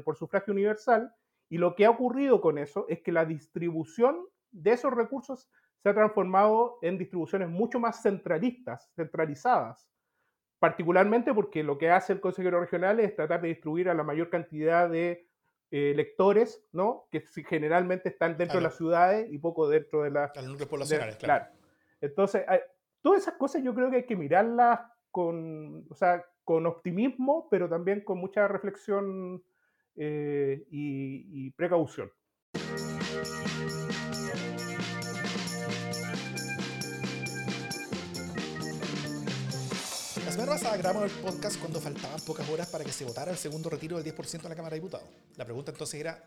[0.03, 1.13] por sufragio universal.
[1.49, 5.49] Y lo que ha ocurrido con eso es que la distribución de esos recursos
[5.81, 9.89] se ha transformado en distribuciones mucho más centralistas, centralizadas,
[10.60, 14.29] particularmente porque lo que hace el consejero regional es tratar de distribuir a la mayor
[14.29, 15.26] cantidad de
[15.71, 17.08] eh, lectores, ¿no?
[17.12, 20.32] Que generalmente están dentro de las ciudades y poco dentro de las...
[20.43, 21.45] núcleos poblacionales, claro.
[21.99, 22.43] Entonces,
[23.01, 24.80] todas esas cosas yo creo que hay que mirarlas
[25.12, 29.43] con, o sea, con optimismo, pero también con mucha reflexión
[29.95, 32.12] eh, y precaución.
[40.47, 44.01] Pasada grabamos el podcast cuando faltaban pocas horas para que se votara el segundo retiro
[44.01, 45.07] del 10% en la Cámara de Diputados.
[45.36, 46.23] La pregunta entonces era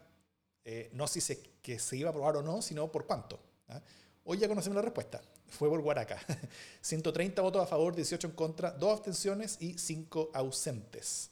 [0.64, 3.40] eh, no si se, que se iba a aprobar o no, sino por cuánto.
[3.68, 3.80] ¿ah?
[4.24, 5.22] Hoy ya conocemos la respuesta.
[5.48, 6.20] Fue por Guaraca.
[6.82, 11.30] 130 votos a favor, 18 en contra, 2 abstenciones y 5 ausentes.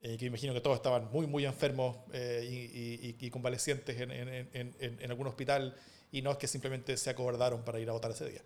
[0.00, 4.74] Eh, que imagino que todos estaban muy, muy enfermos eh, y, convalecientes en, en, en,
[4.80, 5.76] en, algún hospital
[6.10, 8.42] y no es que simplemente se acobardaron para ir a votar ese día.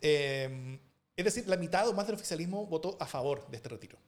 [0.00, 0.78] Eh,
[1.18, 3.98] es decir, la mitad o más del oficialismo votó a favor de este retiro.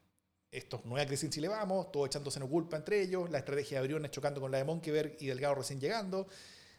[0.49, 3.89] Estos nueva crisis en Chile vamos, todos echándose en culpa entre ellos, la estrategia de
[3.89, 6.29] Briones chocando con la de Monkeberg y Delgado recién llegando.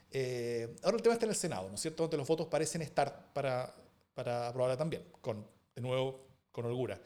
[0.10, 2.04] Eh, ahora el tema está en el Senado, ¿no es cierto?
[2.04, 3.76] Donde los votos parecen estar para,
[4.14, 6.22] para aprobarla también, con, de nuevo,
[6.54, 6.98] con holgura.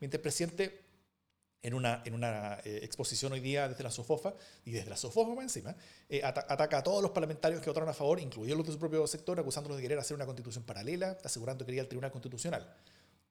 [0.00, 0.83] Mientras el presidente
[1.64, 4.34] en una, en una eh, exposición hoy día desde la SOFOFA,
[4.66, 5.74] y desde la SOFOFA encima,
[6.10, 9.06] eh, ataca a todos los parlamentarios que votaron a favor, incluidos los de su propio
[9.06, 12.70] sector, acusándolos de querer hacer una constitución paralela, asegurando que quería el Tribunal Constitucional.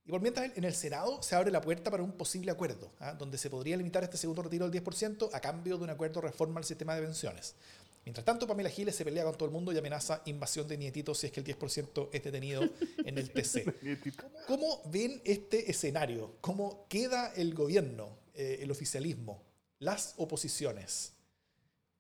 [0.05, 3.13] Y por mientras en el Senado se abre la puerta para un posible acuerdo, ¿ah?
[3.13, 6.27] donde se podría limitar este segundo retiro del 10% a cambio de un acuerdo de
[6.27, 7.55] reforma al sistema de pensiones.
[8.03, 11.19] Mientras tanto, Pamela Giles se pelea con todo el mundo y amenaza invasión de nietitos
[11.19, 12.63] si es que el 10% es detenido
[13.05, 13.63] en el TC.
[14.47, 16.35] ¿Cómo ven este escenario?
[16.41, 19.45] ¿Cómo queda el gobierno eh, el oficialismo,
[19.77, 21.15] las oposiciones.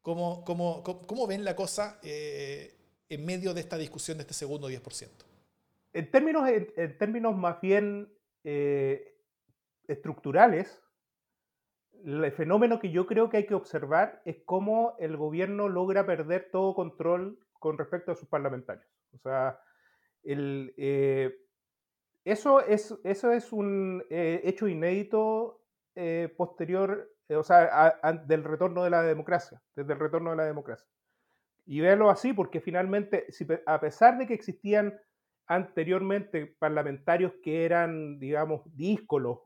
[0.01, 2.75] ¿Cómo, cómo, cómo ven la cosa eh,
[3.07, 5.09] en medio de esta discusión de este segundo 10%?
[5.93, 8.11] En términos, en, términos más bien
[8.43, 9.15] eh,
[9.87, 10.81] estructurales,
[12.03, 16.49] el fenómeno que yo creo que hay que observar es cómo el gobierno logra perder
[16.51, 18.89] todo control con respecto a sus parlamentarios.
[19.13, 19.59] O sea,
[20.23, 20.73] el,
[22.25, 25.62] eso es, eso es un hecho inédito
[25.95, 30.45] eh, posterior, eh, o sea, del retorno de la democracia, desde el retorno de la
[30.45, 30.87] democracia.
[31.65, 33.27] Y verlo así, porque finalmente,
[33.65, 34.99] a pesar de que existían
[35.47, 39.39] anteriormente parlamentarios que eran, digamos, díscolos,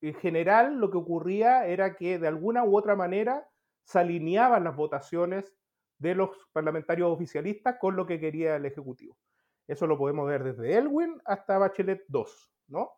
[0.00, 3.46] en general lo que ocurría era que de alguna u otra manera
[3.84, 5.54] se alineaban las votaciones
[5.98, 9.16] de los parlamentarios oficialistas con lo que quería el Ejecutivo.
[9.68, 12.90] Eso lo podemos ver desde Elwin hasta Bachelet 2, ¿no?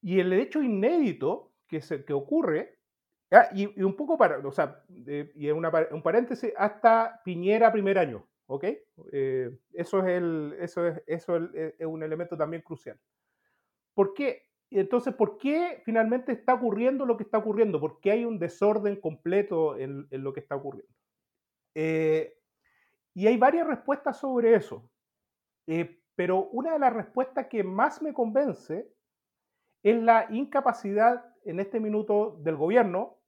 [0.00, 2.78] Y el hecho inédito que, se, que ocurre,
[3.30, 8.64] ah, y, un poco para, o sea, y un paréntesis, hasta Piñera primer año, ¿ok?
[9.12, 12.98] Eh, eso, es, el, eso, es, eso es, un elemento también crucial.
[13.94, 14.42] ¿Por qué?
[14.70, 17.80] Entonces, ¿por qué finalmente está ocurriendo lo que está ocurriendo?
[17.80, 20.92] ¿Por qué hay un desorden completo en, en lo que está ocurriendo?
[21.74, 22.36] Eh,
[23.14, 24.90] y hay varias respuestas sobre eso.
[25.66, 28.88] Eh, pero una de las respuestas que más me convence
[29.82, 33.18] es la incapacidad en este minuto del gobierno,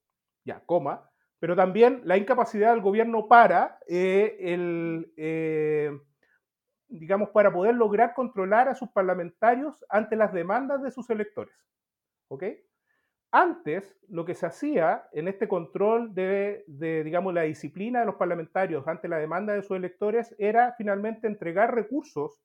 [0.45, 1.09] ya, coma,
[1.39, 5.11] pero también la incapacidad del gobierno para, eh, el,
[6.87, 11.55] digamos, para poder lograr controlar a sus parlamentarios ante las demandas de sus electores.
[12.29, 12.43] ¿Ok?
[13.31, 16.63] Antes, lo que se hacía en este control de,
[17.03, 21.75] digamos, la disciplina de los parlamentarios ante la demanda de sus electores era finalmente entregar
[21.75, 22.41] recursos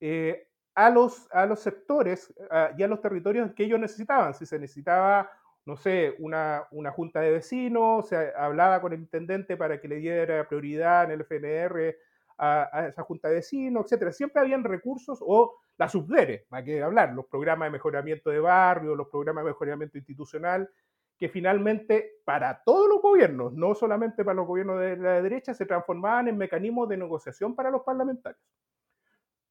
[0.00, 2.32] eh, a, los, a los sectores
[2.76, 4.34] y a los territorios que ellos necesitaban.
[4.34, 5.30] Si se necesitaba,
[5.64, 9.96] no sé, una, una junta de vecinos, se hablaba con el intendente para que le
[9.96, 11.96] diera prioridad en el FNR
[12.38, 14.12] a, esa junta de vecinos, etcétera.
[14.12, 18.94] Siempre habían recursos o la subdere, para que hablar, los programas de mejoramiento de barrio,
[18.94, 20.70] los programas de mejoramiento institucional,
[21.18, 25.64] que finalmente para todos los gobiernos, no solamente para los gobiernos de la derecha, se
[25.64, 28.42] transformaban en mecanismos de negociación para los parlamentarios.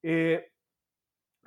[0.03, 0.51] Eh,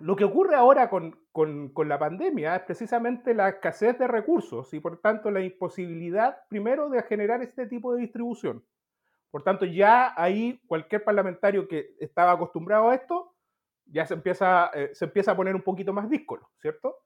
[0.00, 4.72] lo que ocurre ahora con, con, con, la pandemia es precisamente la escasez de recursos
[4.72, 8.64] y por tanto la imposibilidad, primero, de generar este tipo de distribución.
[9.30, 13.34] Por tanto, ya ahí cualquier parlamentario que estaba acostumbrado a esto,
[13.86, 16.96] ya se empieza, eh, se empieza a poner un poquito más díscolo, ¿cierto?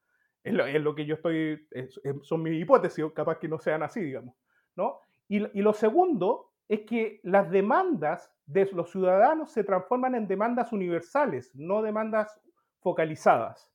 [0.43, 1.67] Es lo, que yo estoy,
[2.21, 4.35] son mis hipótesis, capaz que no sean así, digamos,
[4.75, 4.99] ¿no?
[5.29, 10.73] Y, y lo segundo es que las demandas de los ciudadanos se transforman en demandas
[10.73, 12.41] universales, no demandas
[12.83, 13.71] focalizadas.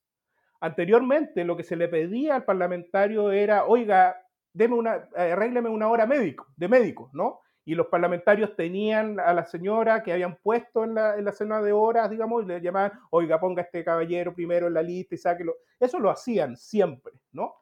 [0.61, 4.15] Anteriormente lo que se le pedía al parlamentario era, oiga,
[4.53, 7.41] deme una, arrégleme una hora médico, de médico, ¿no?
[7.69, 11.61] y los parlamentarios tenían a la señora que habían puesto en la, en la cena
[11.61, 15.19] de horas, digamos, y le llamaban, oiga, ponga este caballero primero en la lista y
[15.19, 15.53] sáquelo.
[15.79, 17.53] Eso lo hacían siempre, ¿no?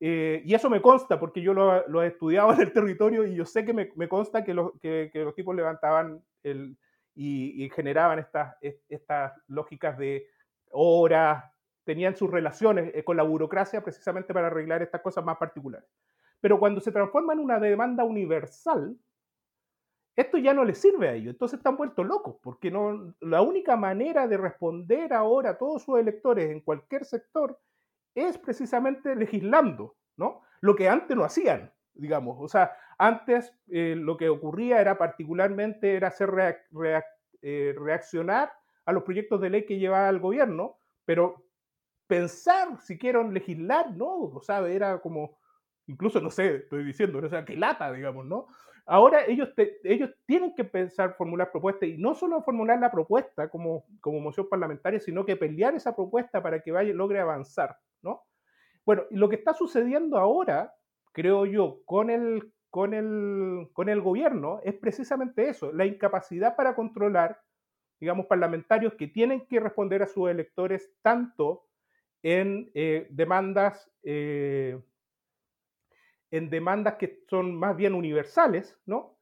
[0.00, 3.34] Eh, y eso me consta porque yo lo, lo, he estudiado en el territorio y
[3.34, 6.78] yo sé que me, me consta que los, que los tipos levantaban el,
[7.14, 8.56] y, y, generaban estas,
[8.88, 10.28] estas lógicas de
[10.72, 11.44] horas,
[11.84, 15.88] tenían sus relaciones eh, con la burocracia precisamente para arreglar estas cosas más particulares.
[16.40, 18.96] Pero cuando se transforma en una demanda universal,
[20.14, 23.76] esto ya no les sirve a ellos, entonces están vueltos locos, porque no, la única
[23.76, 27.58] manera de responder ahora a todos sus electores en cualquier sector
[28.14, 30.42] es precisamente legislando, ¿no?
[30.60, 32.36] Lo que antes no hacían, digamos.
[32.40, 36.30] O sea, antes eh, lo que ocurría era particularmente era hacer
[37.40, 38.52] eh, reaccionar
[38.84, 41.44] a los proyectos de ley que llevaba el gobierno, pero
[42.06, 45.38] pensar si quieren legislar, no, o sea, era como,
[45.86, 48.46] incluso, no sé, estoy diciendo, o sea, que lata, digamos, ¿no?
[48.84, 49.50] Ahora ellos,
[49.84, 54.48] ellos tienen que pensar, formular propuestas y no solo formular la propuesta como, como moción
[54.48, 58.24] parlamentaria, sino que pelear esa propuesta para que vaya, logre avanzar, ¿no?
[58.84, 60.74] Bueno, lo que está sucediendo ahora,
[61.12, 66.74] creo yo, con el, con el, con el gobierno es precisamente eso, la incapacidad para
[66.74, 67.38] controlar,
[68.02, 71.66] digamos, parlamentarios que tienen que responder a sus electores tanto
[72.22, 74.76] en eh, demandas eh,
[76.32, 79.18] en demandas que son más bien universales, ¿no?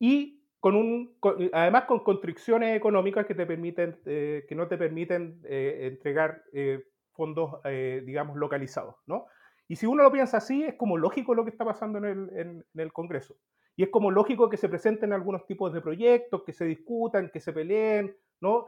[0.00, 1.16] Y con un,
[1.52, 6.82] además con constricciones económicas que, te permiten, eh, que no te permiten eh, entregar eh,
[7.12, 9.26] fondos, digamos, localizados, ¿no?
[9.68, 12.30] Y si uno lo piensa así, es como lógico lo que está pasando en el,
[12.38, 13.36] en, el Congreso.
[13.78, 17.38] Y es como lógico que se presenten algunos tipos de proyectos, que se discutan, que
[17.38, 18.66] se peleen, ¿no?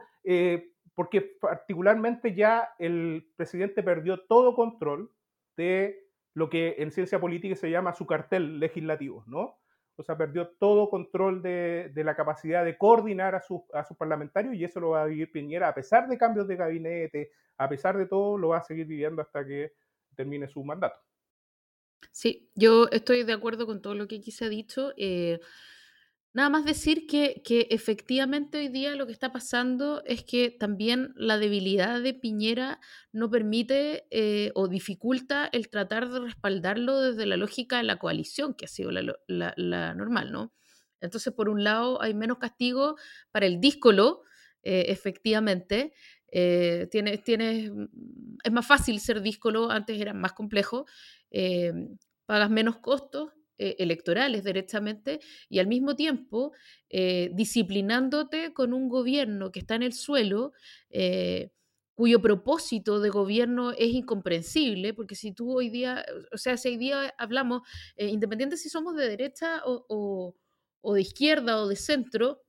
[0.95, 5.11] porque particularmente ya el presidente perdió todo control
[5.57, 9.57] de lo que en ciencia política se llama su cartel legislativo, ¿no?
[9.97, 13.63] O sea, perdió todo control de, la capacidad de coordinar a, sus
[13.97, 17.67] parlamentarios y eso lo va a vivir Piñera a pesar de cambios de gabinete, a
[17.67, 19.73] pesar de todo, lo va a seguir viviendo hasta que
[20.15, 20.97] termine su mandato.
[22.11, 24.93] Sí, yo estoy de acuerdo con todo lo que aquí se ha dicho.
[24.97, 25.39] Eh,
[26.33, 31.13] Nada más decir que, que, efectivamente hoy día lo que está pasando es que también
[31.17, 32.79] la debilidad de Piñera
[33.11, 38.53] no permite eh, o dificulta el tratar de respaldarlo desde la lógica de la coalición,
[38.53, 40.53] que ha sido la, la, normal, ¿no?
[41.01, 42.95] Entonces, por un lado, hay menos castigo
[43.31, 44.21] para el díscolo,
[44.63, 45.91] eh, efectivamente.
[46.31, 50.85] Tienes, mm, es más fácil ser díscolo, antes era más complejo.
[51.31, 51.73] Eh,
[52.25, 53.31] pagas menos costos
[53.63, 56.51] eh, electorales directamente y al mismo tiempo
[56.89, 60.53] eh, disciplinándote con un gobierno que está en el suelo,
[60.89, 61.51] eh,
[61.93, 66.03] cuyo propósito de gobierno es incomprensible, porque si tú hoy día,
[66.33, 67.61] o sea, si hoy día hablamos,
[67.97, 70.35] independiente si somos de derecha o,
[70.81, 72.41] o de izquierda o de centro,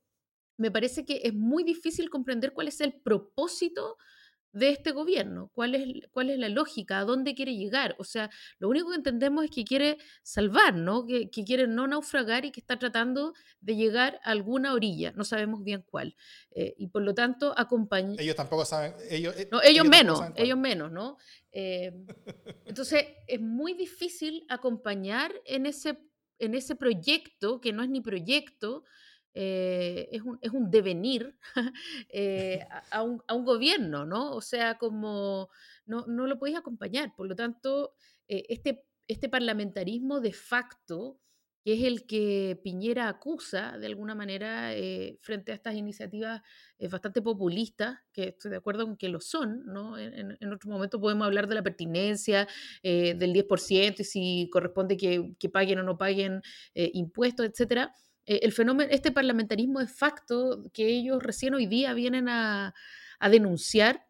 [0.57, 3.99] me parece que es muy difícil comprender cuál es el propósito
[4.53, 7.97] de este gobierno, cuál es, cuál es la lógica, a dónde quiere llegar.
[7.99, 11.07] O sea, lo único que entendemos es que quiere salvar, ¿no?
[11.07, 15.25] Que, que quiere no naufragar y que está tratando de llegar a alguna orilla, no
[15.25, 16.15] sabemos bien cuál.
[16.51, 18.21] Eh, y por lo tanto, acompañar...
[18.21, 21.17] Ellos tampoco saben, ellos, no, ellos, ellos menos, ellos menos, ¿no?
[21.53, 21.93] Eh,
[22.67, 25.99] entonces, es muy difícil acompañar en ese,
[26.39, 28.85] en ese proyecto, que no es ni proyecto,
[29.35, 31.37] eh, es, un, es, un, devenir
[32.09, 34.33] eh, a, un, a, un, gobierno, ¿no?
[34.33, 35.49] O sea, como
[35.87, 37.15] no, no lo podéis acompañar.
[37.17, 37.95] Por lo tanto,
[38.29, 41.19] eh, este, este parlamentarismo de facto,
[41.65, 46.43] que es el que Piñera acusa de alguna manera eh, frente a estas iniciativas
[46.79, 49.97] eh, bastante populistas, que estoy de acuerdo con que lo son, ¿no?
[49.97, 52.49] En, en otro momento podemos hablar de la pertinencia
[52.83, 56.43] eh, del 10% y si corresponde que, que paguen o no paguen
[56.75, 57.95] impuestos, etcétera
[58.27, 62.75] eh, el fenómeno, este parlamentarismo de facto que ellos recién hoy día vienen a,
[63.19, 64.07] a, denunciar,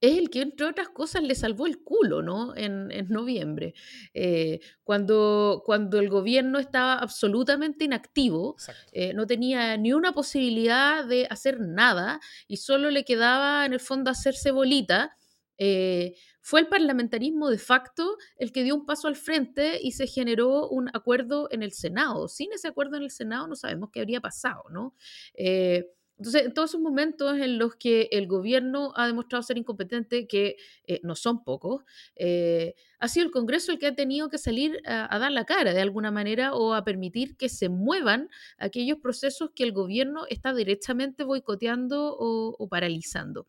[0.00, 2.56] es el que, entre otras cosas, le salvó el culo, ¿no?
[2.56, 3.74] En, en noviembre,
[4.14, 8.56] eh, cuando, cuando el gobierno estaba absolutamente inactivo,
[8.92, 12.18] eh, no tenía ni una posibilidad de hacer nada
[12.48, 15.16] y solo le quedaba, en el fondo, hacerse bolita.
[15.58, 20.06] Eh, fue el parlamentarismo de facto el que dio un paso al frente y se
[20.06, 22.28] generó un acuerdo en el Senado.
[22.28, 24.94] Sin ese acuerdo en el Senado no sabemos qué habría pasado, ¿no?
[25.34, 25.86] Eh,
[26.20, 30.56] entonces, en todos esos momentos en los que el gobierno ha demostrado ser incompetente, que
[30.86, 31.82] eh, no son pocos,
[32.14, 35.72] eh, ha sido el Congreso el que ha tenido que salir a, dar la cara
[35.72, 38.28] de alguna manera o a permitir que se muevan
[38.58, 43.46] aquellos procesos que el gobierno está directamente boicoteando o, o paralizando.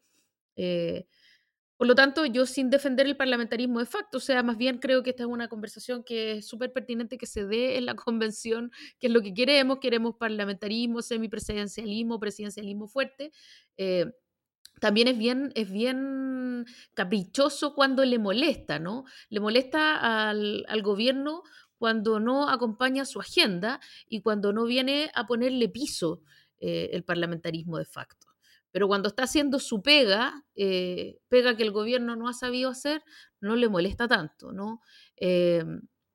[0.55, 1.07] Eh,
[1.81, 5.01] por lo tanto, yo sin defender el parlamentarismo de facto, o sea, más bien creo
[5.01, 8.71] que esta es una conversación que es súper pertinente que se dé en la convención,
[8.99, 13.31] que es lo que queremos, queremos parlamentarismo, semipresidencialismo, presidencialismo fuerte.
[13.77, 14.11] Eh,
[14.79, 19.05] también es bien, es bien caprichoso cuando le molesta, ¿no?
[19.29, 21.41] Le molesta al, gobierno
[21.79, 26.21] cuando no acompaña su agenda y cuando no viene a ponerle piso
[26.59, 28.30] eh, el parlamentarismo de facto.
[28.71, 33.03] Pero cuando está haciendo su pega, eh, pega que el gobierno no ha sabido hacer,
[33.39, 34.81] no le molesta tanto, ¿no?
[35.17, 35.63] Eh,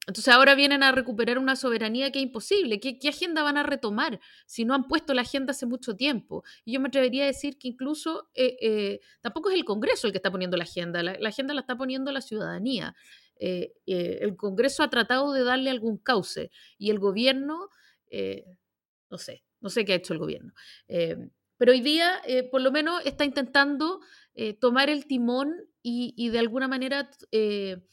[0.06, 2.78] entonces ahora vienen a recuperar una soberanía que es imposible.
[2.78, 6.44] ¿Qué, ¿Qué, agenda van a retomar si no han puesto la agenda hace mucho tiempo?
[6.64, 10.12] Y yo me atrevería a decir que incluso eh, eh, tampoco es el Congreso el
[10.12, 12.94] que está poniendo la agenda, la, agenda la está poniendo la ciudadanía.
[13.38, 17.68] El Congreso ha tratado de darle algún cauce y el gobierno,
[19.10, 20.54] no sé, no sé qué ha hecho el gobierno.
[21.58, 24.00] Pero hoy día, eh, por lo menos, está intentando
[24.34, 27.86] eh, tomar el timón y, de alguna manera eh,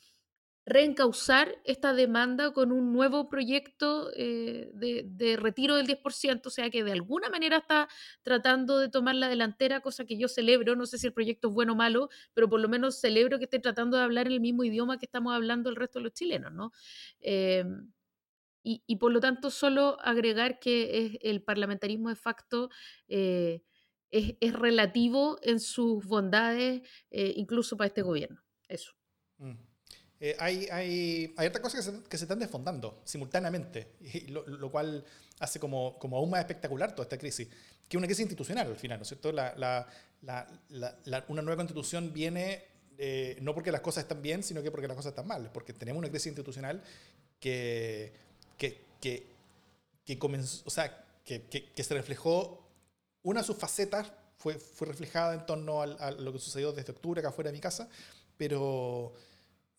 [0.66, 6.84] reencauzar esta demanda con un nuevo proyecto de, de, retiro del 10%, o sea que
[6.84, 7.88] de alguna manera está
[8.24, 11.54] tratando de tomar la delantera, cosa que yo celebro, no sé si el proyecto es
[11.54, 14.42] bueno o malo, pero por lo menos celebro que esté tratando de hablar en el
[14.42, 16.72] mismo idioma que estamos hablando el resto de los chilenos, ¿no?
[18.64, 22.70] Y, y, por lo tanto, solo agregar que es, el parlamentarismo de facto
[23.08, 23.62] eh,
[24.10, 28.42] es, es, relativo en sus bondades, eh, incluso para este gobierno.
[28.68, 28.94] Eso.
[29.38, 29.54] Mm.
[30.20, 34.48] Eh, hay, hay, hay otras cosas que se, que se, están desfondando simultáneamente, y lo,
[34.48, 35.04] lo, cual
[35.40, 38.78] hace como, como aún más espectacular toda esta crisis, que es una crisis institucional al
[38.78, 39.34] final, ¿no es cierto?
[39.34, 39.86] La, la,
[40.22, 42.64] la, una nueva constitución viene
[42.98, 45.74] eh, no porque las cosas están bien, sino que porque las cosas están mal, porque
[45.74, 46.82] tenemos una crisis institucional
[47.40, 48.14] que
[48.58, 49.28] que, que,
[50.06, 52.68] que comenzó, o sea, que, que, se reflejó,
[53.24, 57.20] una de sus facetas fue, fue reflejada en torno a lo que sucedió desde octubre
[57.20, 57.90] acá afuera de mi casa,
[58.38, 59.14] pero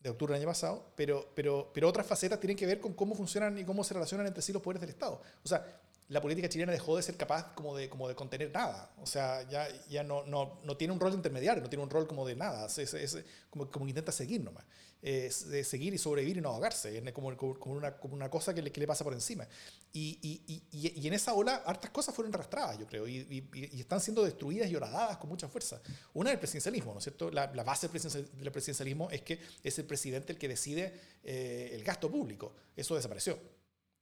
[0.01, 3.15] de octubre del año pasado, pero, pero, pero otras facetas tienen que ver con cómo
[3.15, 5.21] funcionan y cómo se relacionan entre sí los poderes del Estado.
[5.43, 5.65] O sea,
[6.09, 8.93] la política chilena dejó de ser capaz como de, como de contener nada.
[9.01, 12.07] O sea, ya, ya no, no, no tiene un rol intermediario, no tiene un rol
[12.07, 12.67] como de nada.
[12.67, 14.65] Es, es, como, como intenta seguir nomás.
[15.01, 16.99] Es, de seguir y sobrevivir y no ahogarse.
[16.99, 19.49] Es como, como, una, como una cosa que le, que le, pasa por encima.
[19.95, 23.49] Y, y, y, y, en esa ola, hartas cosas fueron arrastradas, yo creo, y,
[23.79, 25.81] están siendo destruidas y horadadas con mucha fuerza.
[26.13, 27.31] Una es el presidencialismo, ¿no es cierto?
[27.31, 30.93] La, base del presidencialismo es que es el presidente el que decide
[31.23, 32.55] eh, el gasto público.
[32.77, 33.39] Eso desapareció.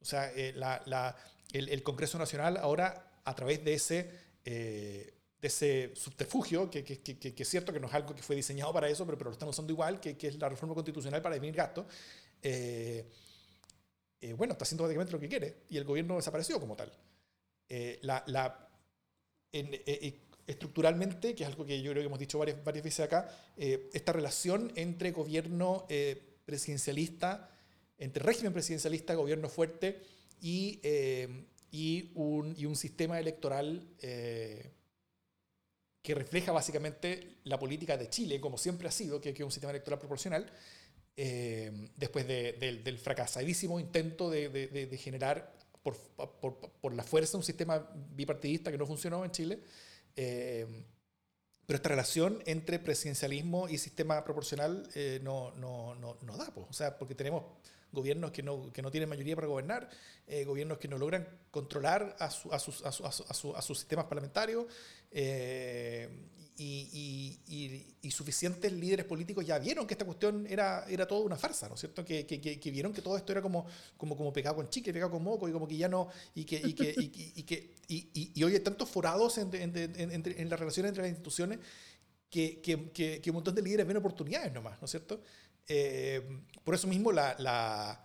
[0.02, 1.16] O sea, eh, la, la
[1.52, 4.10] el, Congreso Nacional ahora, a través de ese,
[4.44, 8.36] eh, de ese subterfugio, que, que, que, es cierto que no es algo que fue
[8.36, 11.34] diseñado para eso, pero, pero lo están usando igual, que, es la reforma constitucional para
[11.34, 11.86] definir gastos,
[12.42, 13.04] eh,
[14.20, 16.92] eh, bueno, está haciendo básicamente lo que quiere y el gobierno desapareció como tal.
[18.02, 18.68] la, la
[20.46, 24.12] estructuralmente, que es algo que yo creo que hemos dicho varias, varias veces acá, esta
[24.12, 25.86] relación entre gobierno
[26.44, 27.50] presidencialista,
[28.02, 30.02] entre régimen presidencialista, gobierno fuerte,
[30.40, 34.72] y, eh, y, un, y, un, sistema electoral eh,
[36.02, 39.70] que refleja básicamente la política de Chile, como siempre ha sido, que, es un sistema
[39.70, 40.50] electoral proporcional,
[41.16, 47.88] eh, después del fracasadísimo intento de, de generar por, por, por, la fuerza un sistema
[48.16, 49.60] bipartidista que no funcionó en Chile.
[50.14, 54.88] pero esta relación entre presidencialismo y sistema proporcional
[55.22, 56.66] no, no, no, no, da, pues.
[56.68, 57.44] o sea, porque tenemos
[57.92, 59.88] gobiernos que no, que no tienen mayoría para gobernar,
[60.26, 64.06] eh, gobiernos que no logran controlar a, su, a, sus, a, su, a, sus sistemas
[64.06, 64.66] parlamentarios
[65.10, 66.08] eh,
[66.56, 71.36] y, y, y, suficientes líderes políticos ya vieron que esta cuestión era, era toda una
[71.36, 72.04] farsa, ¿no es cierto?
[72.04, 73.66] Que, que, que, vieron que todo esto era como,
[73.96, 76.56] como, como pegado con chicle, pegado con moco y como que ya no, y que,
[76.56, 80.90] y que, y, que, y, hoy hay tantos forados en, en, en, en las relaciones
[80.90, 81.58] entre las instituciones
[82.32, 85.20] que, que, que, un montón de líderes ven oportunidades nomás, ¿no es cierto?
[85.68, 86.22] Eh,
[86.64, 88.04] por eso mismo, la, la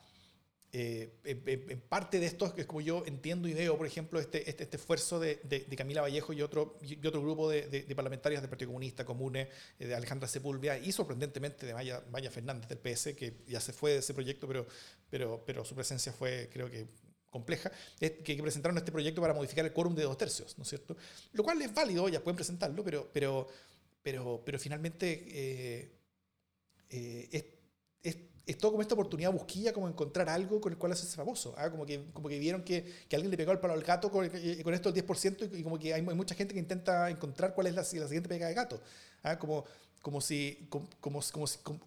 [0.73, 4.63] eh, en, parte de esto es como yo entiendo y veo, por ejemplo, este, este,
[4.63, 8.49] este esfuerzo de, de, Camila Vallejo y otro, y otro grupo de, de, parlamentarios del
[8.49, 9.49] Partido Comunista, Comune,
[9.79, 13.71] eh, de Alejandra Sepúlveda y sorprendentemente de Maya, Maya, Fernández del PS, que ya se
[13.71, 14.67] fue de ese proyecto, pero,
[15.09, 16.85] pero, pero su presencia fue, creo que,
[17.29, 20.97] compleja, que presentaron este proyecto para modificar el quórum de dos tercios, ¿no es cierto?
[21.31, 23.47] Lo cual es válido, ya pueden presentarlo, pero, pero,
[24.03, 25.96] pero, pero finalmente eh,
[26.89, 27.45] es,
[28.03, 31.53] es, es, todo como esta oportunidad busquilla, como encontrar algo con el cual hacerse famoso.
[31.57, 31.69] ¿ah?
[31.69, 34.29] Como, que, como que vieron que, que, alguien le pegó el palo al gato con,
[34.33, 37.67] eh, con esto del 10% y, como que hay, mucha gente que intenta encontrar cuál
[37.67, 38.81] es la, la siguiente pega de gato.
[39.23, 39.38] ¿ah?
[39.38, 39.65] Como,
[40.01, 41.19] como si como, como,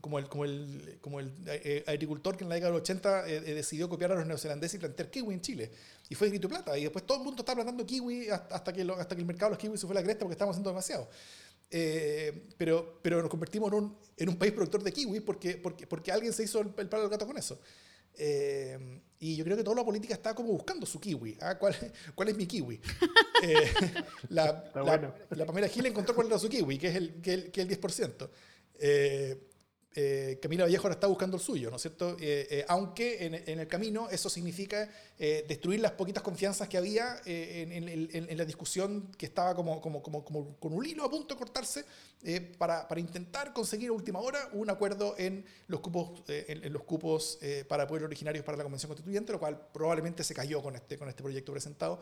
[0.00, 3.88] como, el, como, el, como el eh, agricultor que en la década del 80 decidió
[3.88, 5.70] copiar a los neozelandeses y plantar kiwi en Chile.
[6.10, 6.76] Y fue grito plata.
[6.76, 9.54] Y después todo el mundo está plantando kiwi hasta, que, hasta que el mercado de
[9.54, 11.08] los kiwis se fue a la cresta porque estábamos haciendo demasiado.
[11.70, 15.86] Eh, pero, pero nos convertimos en un, en un, país productor de kiwi porque, porque,
[15.86, 17.60] porque alguien se hizo el, palo del gato con eso.
[18.14, 21.38] Eh, y yo creo que toda la política está como buscando su kiwi.
[21.40, 21.56] ¿ah?
[21.58, 21.76] ¿Cuál,
[22.14, 22.80] ¿Cuál, es mi kiwi?
[23.42, 23.72] Eh,
[24.28, 27.50] la, la, la, Pamela Gil encontró cuál era su kiwi, que es el, que el,
[27.50, 28.28] que el 10%.
[28.78, 29.49] Eh,
[30.40, 32.16] Camila Vallejo ahora está buscando el suyo, ¿no es cierto?
[32.20, 34.88] Eh, eh, aunque en, el camino eso significa
[35.18, 40.56] destruir las poquitas confianzas que había en, la discusión que estaba como, como, como, como,
[40.58, 41.84] con un hilo a punto de cortarse
[42.56, 47.40] para, para, intentar conseguir a última hora un acuerdo en los cupos, en, los cupos
[47.66, 51.08] para pueblos originarios para la Convención Constituyente, lo cual probablemente se cayó con este, con
[51.08, 52.00] este proyecto presentado.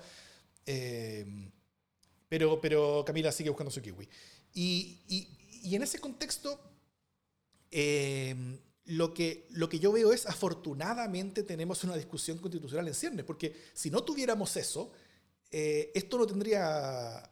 [2.29, 4.07] pero, pero Camila sigue buscando su kiwi.
[4.53, 6.68] Y, y, y en ese contexto
[7.71, 13.25] Em, lo, que, lo que yo veo es, afortunadamente tenemos una discusión constitucional en ciernes,
[13.25, 14.93] porque si no tuviéramos eso,
[15.51, 17.31] eh, esto no tendría,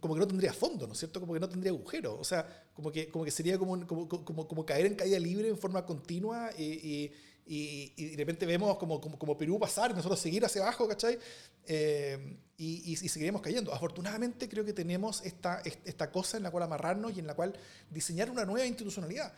[0.00, 1.20] como que no tendría fondo, ¿no es cierto?
[1.20, 4.48] Como que no tendría agujero, o sea, como que, como que sería como, como, como,
[4.48, 7.12] como caer en caída libre en forma continua y,
[7.46, 11.18] y, y de repente vemos como, como, Perú pasar y nosotros seguir hacia abajo, ¿cachai?
[11.66, 13.74] Eh, y, y, seguiremos cayendo.
[13.74, 17.54] Afortunadamente creo que tenemos esta, esta cosa en la cual amarrarnos y en la cual
[17.90, 19.32] diseñar una nueva institucionalidad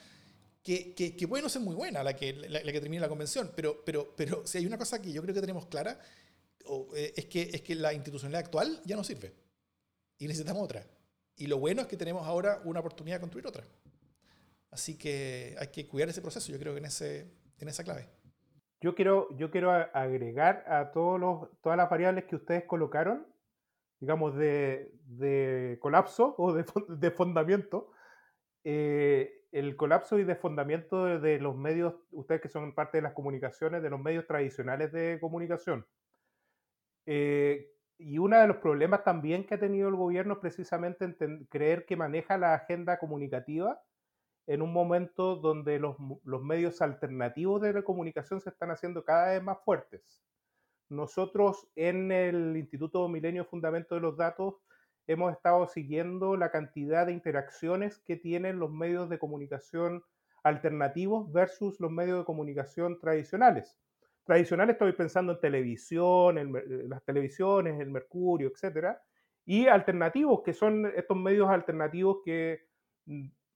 [0.64, 3.84] que, que, puede no ser muy buena la que, la, que termine la convención, pero,
[3.84, 6.00] pero, pero si hay una cosa que yo creo que tenemos clara,
[6.96, 9.34] eh, es, que, es que la institucionalidad actual ya no sirve
[10.16, 10.86] y necesitamos otra.
[11.36, 13.64] Y lo bueno es que tenemos ahora una oportunidad de construir otra.
[14.70, 18.08] Así que hay que cuidar ese proceso, yo creo que en, ese, en esa clave.
[18.80, 23.26] Yo quiero, yo quiero agregar a todos los, todas las variables que ustedes colocaron,
[24.00, 27.92] digamos, de, de colapso o de, de fundamento,
[28.64, 33.84] eh, el colapso y desfondamiento de, los medios, ustedes que son parte de las comunicaciones,
[33.84, 35.86] de los medios tradicionales de comunicación.
[37.06, 41.14] Eh, y uno de los problemas también que ha tenido el gobierno es precisamente
[41.48, 43.80] creer que maneja la agenda comunicativa
[44.48, 45.94] en un momento donde los,
[46.24, 50.24] los, medios alternativos de comunicación se están haciendo cada vez más fuertes.
[50.88, 54.63] nosotros en el Instituto Milenio Fundamento de los Datos
[55.06, 60.04] hemos estado siguiendo la cantidad de interacciones que tienen los medios de comunicación
[60.42, 63.78] alternativos versus los medios de comunicación tradicionales.
[64.24, 69.02] Tradicionales estoy pensando en televisión, en las televisiones, el Mercurio, etcétera,
[69.44, 72.66] y alternativos, que son estos medios alternativos que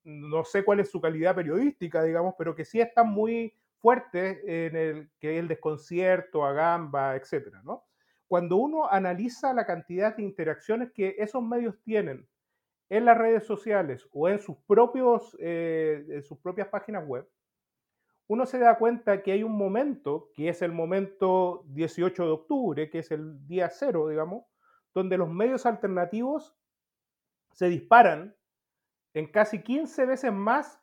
[0.04, 4.76] no sé cuál es su calidad periodística, digamos, pero que sí están muy fuertes en
[4.76, 7.87] el que el desconcierto, a gamba, etcétera, ¿no?
[8.28, 12.28] Cuando uno analiza la cantidad de interacciones que esos medios tienen
[12.90, 17.28] en las redes sociales o en sus, propios, eh, sus propias páginas web,
[18.26, 22.90] uno se da cuenta que hay un momento, que es el momento 18 de octubre,
[22.90, 24.44] que es el día cero, digamos,
[24.92, 26.54] donde los medios alternativos
[27.52, 28.36] se disparan
[29.14, 30.80] en casi 15 veces más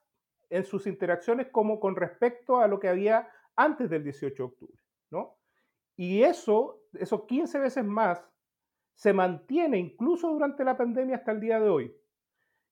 [0.49, 4.81] en sus interacciones como con respecto a lo que había antes del 18 de octubre,
[5.11, 5.37] ¿no?
[5.95, 8.21] Y eso, esos 15 veces más,
[8.95, 11.95] se mantiene incluso durante la pandemia hasta el día de hoy.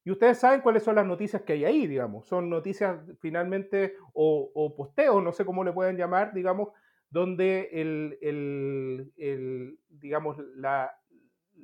[0.05, 2.27] Y ustedes saben cuáles son las noticias que hay ahí, digamos.
[2.27, 6.69] Son noticias finalmente o, o posteos, no sé cómo le pueden llamar, digamos,
[7.09, 10.91] donde el, el, el digamos, la,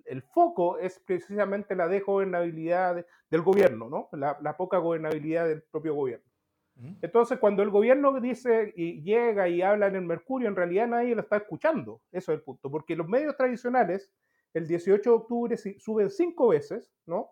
[0.05, 4.10] el foco es precisamente la desgobernabilidad del gobierno, ¿no?
[4.14, 6.29] La, la, poca gobernabilidad del propio gobierno.
[7.02, 11.16] Entonces, cuando el gobierno dice y llega y habla en el Mercurio, en realidad nadie
[11.16, 12.02] lo está escuchando.
[12.12, 12.72] Eso es el punto.
[12.72, 14.12] Porque los medios tradicionales,
[14.54, 17.32] el 18 de octubre suben cinco veces, ¿no?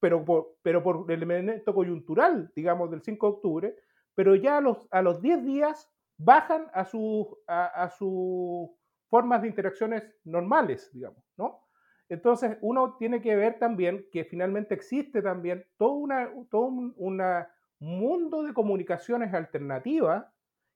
[0.00, 3.76] Pero por, pero por el elemento coyuntural, digamos, del 5 de octubre,
[4.14, 8.76] pero ya a los, a los 10 días bajan a sus a, a su
[9.08, 11.60] formas de interacciones normales, digamos, ¿no?
[12.08, 17.48] Entonces, uno tiene que ver también que finalmente existe también todo, una, todo un una
[17.78, 20.26] mundo de comunicaciones alternativas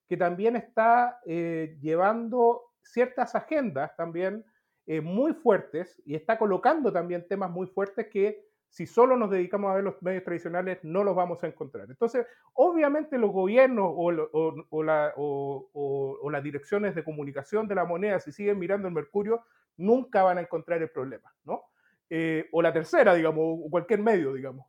[0.09, 4.45] que también está eh, llevando ciertas agendas también
[4.87, 9.71] eh, muy fuertes y está colocando también temas muy fuertes que si solo nos dedicamos
[9.71, 11.91] a ver los medios tradicionales no los vamos a encontrar.
[11.91, 17.85] Entonces, obviamente los gobiernos o, o, o, la, o las direcciones de comunicación de la
[17.85, 19.43] moneda, si siguen mirando el Mercurio,
[19.79, 21.65] nunca van a encontrar el problema, ¿no?
[22.11, 24.67] Eh, o la tercera, digamos, o cualquier medio, digamos.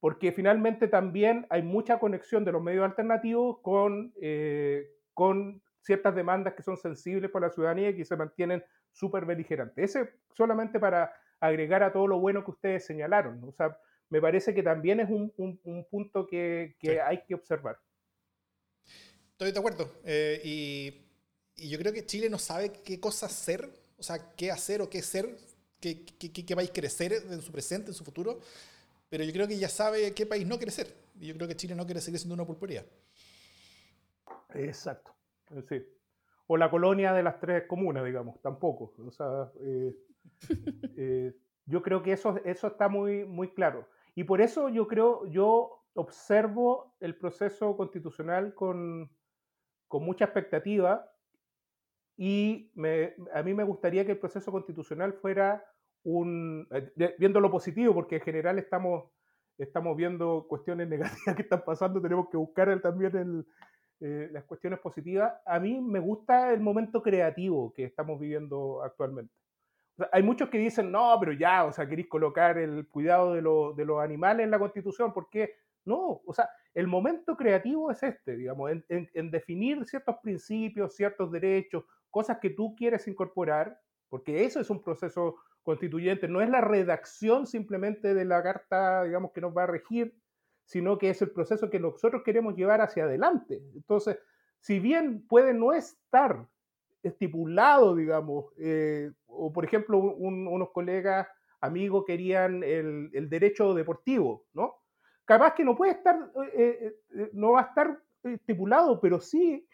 [0.00, 6.54] Porque finalmente también hay mucha conexión de los medios alternativos con, eh, con ciertas demandas
[6.54, 9.96] que son sensibles para la ciudadanía y que se mantienen súper beligerantes.
[9.96, 13.40] Ese solamente para agregar a todo lo bueno que ustedes señalaron.
[13.40, 13.48] ¿no?
[13.48, 13.78] O sea,
[14.10, 16.98] me parece que también es un, un, un punto que, que sí.
[16.98, 17.78] hay que observar.
[19.32, 19.90] Estoy de acuerdo.
[20.44, 21.06] y,
[21.56, 23.68] y yo creo que Chile no sabe qué cosa hacer
[23.98, 25.36] o sea, qué hacer o qué ser,
[25.80, 28.40] qué, qué, qué, país crecer en su presente, en su futuro,
[29.08, 30.94] pero yo creo que ya sabe qué país no quiere ser.
[31.18, 32.84] Y yo creo que Chile no quiere seguir siendo una pulpería.
[34.54, 35.14] Exacto,
[35.68, 35.82] sí.
[36.46, 38.94] O la colonia de las tres comunas, digamos, tampoco.
[39.06, 39.94] O sea, eh,
[40.96, 41.36] eh,
[41.66, 43.88] yo creo que eso, eso está muy, muy claro.
[44.14, 49.10] Y por eso yo creo, yo observo el proceso constitucional con,
[49.88, 51.10] con mucha expectativa,
[52.18, 55.64] y me, a mí me gustaría que el proceso constitucional fuera
[56.04, 59.10] un, eh, viendo lo positivo, porque en general estamos,
[59.58, 60.88] estamos viendo cuestiones
[61.28, 63.46] negativas que están pasando, tenemos que buscar el, también el,
[64.00, 65.32] eh, las cuestiones positivas.
[65.44, 69.34] A mí me gusta el momento creativo que estamos viviendo actualmente.
[69.96, 73.34] O sea, hay muchos que dicen, no, pero ya, o sea, queréis colocar el cuidado
[73.34, 75.52] de, lo, de los animales en la constitución, ¿por qué?
[75.84, 80.94] No, o sea, el momento creativo es este, digamos, en, en, en definir ciertos principios,
[80.94, 85.36] ciertos derechos, cosas que tú quieres incorporar, porque eso es un proceso
[85.68, 90.14] constituyente, no es la redacción simplemente de la carta, digamos, que nos va a regir,
[90.64, 93.60] sino que es el proceso que nosotros queremos llevar hacia adelante.
[93.74, 94.18] Entonces,
[94.60, 96.46] si bien puede no estar
[97.02, 101.28] estipulado, digamos, eh, o por ejemplo, un, unos colegas,
[101.60, 104.76] amigos querían el, derecho deportivo, ¿no?
[105.26, 109.68] Capaz que no puede estar, eh, eh, no va a estar estipulado, pero sí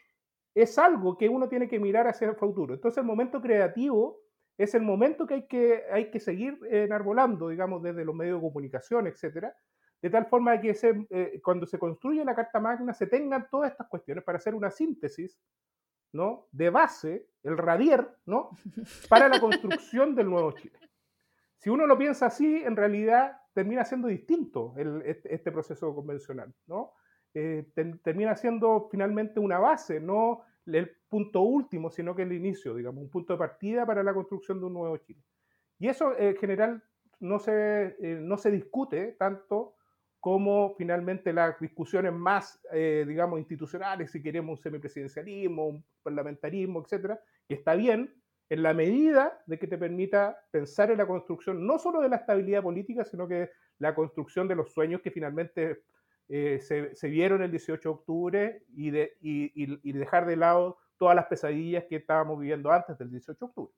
[0.56, 2.74] es algo que uno tiene que mirar hacia el futuro.
[2.74, 4.23] Entonces el momento creativo
[4.56, 8.48] es el momento que hay que, hay que seguir enarbolando, digamos, desde los medios de
[8.48, 9.56] comunicación, etcétera,
[10.00, 13.70] de tal forma que se, eh, cuando se construye la Carta Magna se tengan todas
[13.70, 15.38] estas cuestiones para hacer una síntesis,
[16.12, 16.46] ¿no?
[16.52, 18.50] De base, el radier, ¿no?
[19.08, 20.78] Para la construcción del nuevo Chile.
[21.56, 26.54] Si uno lo piensa así, en realidad termina siendo distinto el, este, este proceso convencional,
[26.66, 26.92] ¿no?
[27.34, 32.74] eh, ten, termina siendo finalmente una base, no el punto último, sino que el inicio,
[32.74, 35.22] digamos, un punto de partida para la construcción de un nuevo Chile.
[35.78, 36.82] Y eso en general
[37.20, 39.76] no se, eh, no se discute tanto
[40.18, 47.20] cómo finalmente las discusiones más, eh, digamos, institucionales, si queremos un semipresidencialismo, un parlamentarismo, etcétera,
[47.46, 48.12] que está bien
[48.48, 52.16] en la medida de que te permita pensar en la construcción no solo de la
[52.16, 55.84] estabilidad política, sino que la construcción de los sueños que finalmente
[56.28, 61.26] eh, se, vieron el 18 de octubre y, de, y dejar de lado todas las
[61.26, 63.74] pesadillas que estábamos viviendo antes del 18 de octubre.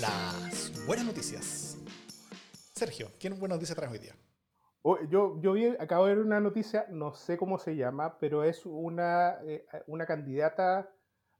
[0.00, 1.76] Las buenas noticias.
[2.74, 4.14] Sergio, ¿quién buenas noticias traes hoy día?
[5.10, 8.64] Yo, yo vi, acabo de ver una noticia, no sé cómo se llama, pero es
[8.64, 10.88] una, eh, una candidata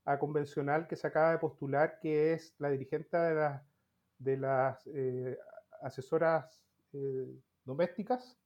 [0.05, 3.63] a convencional que se acaba de postular, que es la dirigente de, las
[4.17, 5.37] de las eh,
[5.81, 6.61] asesoras
[6.93, 7.27] eh,
[7.69, 8.37] domésticas.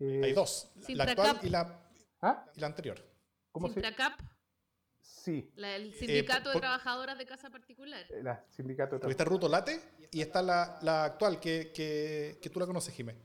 [0.00, 1.80] Hay dos, la actual y la,
[2.20, 2.44] ¿Ah?
[2.54, 2.98] y la anterior.
[3.52, 4.16] ¿Cómo se llama?
[5.00, 5.52] Sí.
[5.56, 8.04] el sindicato de trabajadoras de casa particular.
[8.22, 9.80] La sindicato de está Ruto Late
[10.10, 13.22] y está la, la actual, que, que, que, tú la conoces, Jiménez.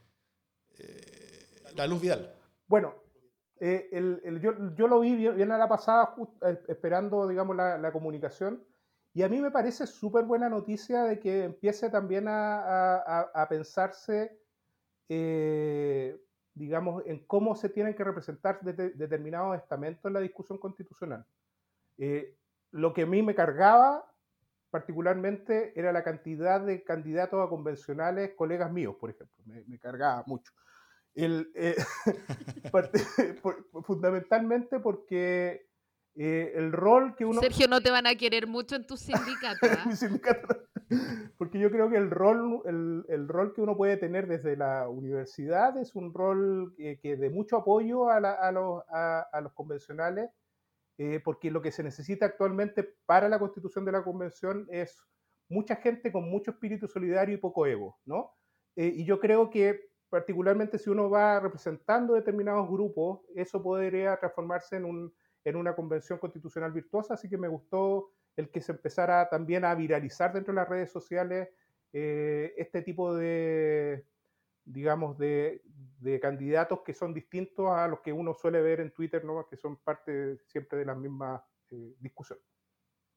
[0.77, 2.33] Eh, la Luz Vidal.
[2.67, 2.95] Bueno,
[3.59, 7.91] eh, el, yo, yo, lo vi bien, a la pasada, eh, esperando, digamos, la, la,
[7.91, 8.63] comunicación.
[9.13, 13.49] Y a mí me parece súper buena noticia de que empiece también a, a, a
[13.49, 14.39] pensarse,
[16.53, 21.25] digamos, en cómo se tienen que representar determinados estamentos en la discusión constitucional.
[22.71, 24.05] lo que a mí me cargaba
[24.69, 30.23] particularmente era la cantidad de candidatos a convencionales, colegas míos, por ejemplo, me, me cargaba
[30.27, 30.53] mucho.
[31.15, 31.75] El, eh,
[33.83, 35.67] fundamentalmente porque
[36.15, 37.41] eh, el rol que uno...
[37.41, 39.67] Sergio, no te van a querer mucho en tu sindicato.
[39.71, 39.89] ¿ah?
[41.37, 44.89] porque yo creo que el rol, el, el, rol que uno puede tener desde la
[44.89, 49.41] universidad es un rol que, que de mucho apoyo a, la, a, los, a, a,
[49.41, 50.31] los, convencionales,
[50.97, 55.03] eh, porque lo que se necesita actualmente para la constitución de la convención es
[55.47, 58.33] mucha gente con mucho espíritu solidario y poco ego, ¿no?
[58.75, 64.85] y yo creo que particularmente si uno va representando determinados grupos, eso podría transformarse en,
[64.85, 65.13] un,
[65.43, 69.75] en una convención constitucional virtuosa, así que me gustó el que se empezara también a
[69.75, 71.49] viralizar dentro de las redes sociales
[71.91, 74.05] eh, este tipo de,
[74.63, 75.61] digamos, de,
[75.99, 79.45] de, candidatos que son distintos a los que uno suele ver en Twitter, ¿no?
[79.47, 82.39] que son parte siempre de la misma eh, discusión.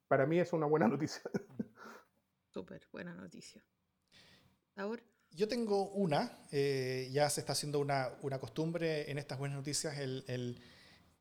[0.08, 1.22] Para mí es una buena noticia.
[2.52, 3.64] Súper buena noticia.
[4.76, 5.02] Ahora.
[5.34, 9.96] Yo tengo una, eh, ya se está haciendo una, una, costumbre en estas buenas noticias,
[9.96, 10.60] el, el,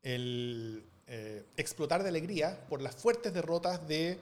[0.02, 4.18] el eh, explotar de alegría por las fuertes derrotas de,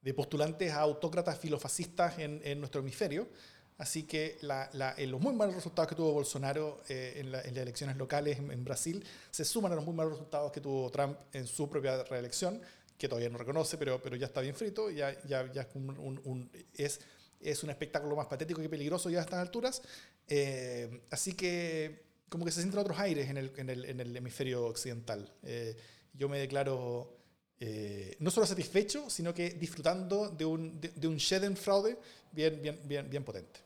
[0.00, 3.28] de postulantes a autócratas filofascistas en, en, nuestro hemisferio.
[3.76, 7.44] Así que la, la, en los muy malos resultados que tuvo Bolsonaro eh, en, las
[7.44, 11.46] elecciones locales en, Brasil se suman a los muy malos resultados que tuvo Trump en
[11.46, 12.60] su propia reelección,
[12.96, 16.20] que todavía no reconoce, pero, pero ya está bien frito, ya, ya, ya un, un,
[16.24, 17.00] un, es
[17.40, 19.82] es un espectáculo más patético que peligroso ya a estas alturas.
[20.28, 24.16] Eh, así que como que se sienten otros aires en el, en el, en el
[24.16, 25.32] hemisferio occidental.
[25.42, 25.76] Eh,
[26.12, 27.20] yo me declaro
[27.58, 31.98] eh, no solo satisfecho, sino que disfrutando de un, de, un Schadenfraude
[32.32, 33.60] bien, bien, bien, bien potente.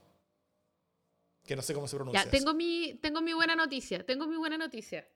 [1.45, 2.25] Que no sé cómo se pronuncia.
[2.25, 4.05] Ya, tengo, mi, tengo mi buena noticia.
[4.05, 5.07] Tengo mi buena noticia.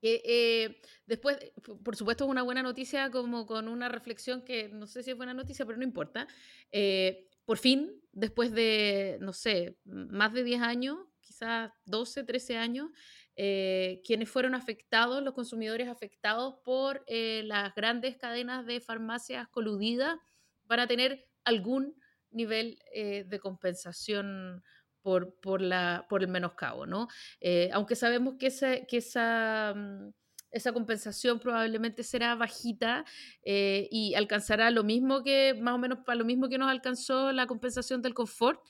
[0.00, 1.38] Eh, después,
[1.84, 5.16] por supuesto, es una buena noticia como con una reflexión que no sé si es
[5.16, 6.28] buena noticia, pero no importa.
[6.70, 12.90] Eh, por fin, después de, no sé, más de 10 años, quizás 12, 13 años,
[13.38, 20.18] eh, quienes fueron afectados, los consumidores afectados por las grandes cadenas de farmacias coludidas,
[20.64, 21.94] van a tener algún
[22.30, 24.62] nivel de compensación
[25.08, 27.08] por, por, la, por el menoscabo, ¿no?
[27.40, 30.10] Eh, aunque sabemos que, esa, que esa, mm,
[30.50, 33.04] esa compensación probablemente será bajita
[33.42, 37.32] eh, y alcanzará lo mismo que, más o menos para lo mismo que nos alcanzó
[37.32, 38.60] la compensación del confort.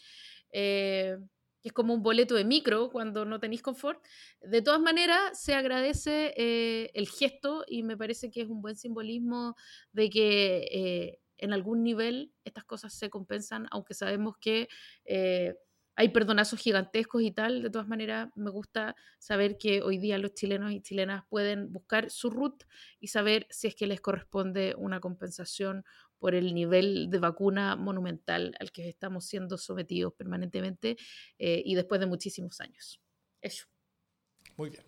[1.58, 4.04] Eh, que es como un boleto de micro cuando no tenéis confort.
[4.40, 6.34] De todas maneras, se agradece
[6.94, 9.56] el gesto y me parece que es un buen simbolismo
[9.92, 14.68] de que en algún nivel estas cosas se compensan, aunque sabemos que
[15.98, 17.60] hay perdonazos gigantescos y tal.
[17.60, 22.08] De todas maneras, me gusta saber que hoy día los chilenos y chilenas pueden buscar
[22.08, 22.62] su root
[23.00, 25.84] y saber si es que les corresponde una compensación
[26.18, 30.96] por el nivel de vacuna monumental al que estamos siendo sometidos permanentemente
[31.38, 33.00] eh, y después de muchísimos años.
[33.40, 33.66] Eso.
[34.56, 34.84] Muy bien.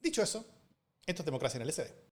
[0.00, 0.46] Dicho eso,
[1.06, 2.07] esto es democracia en el SD.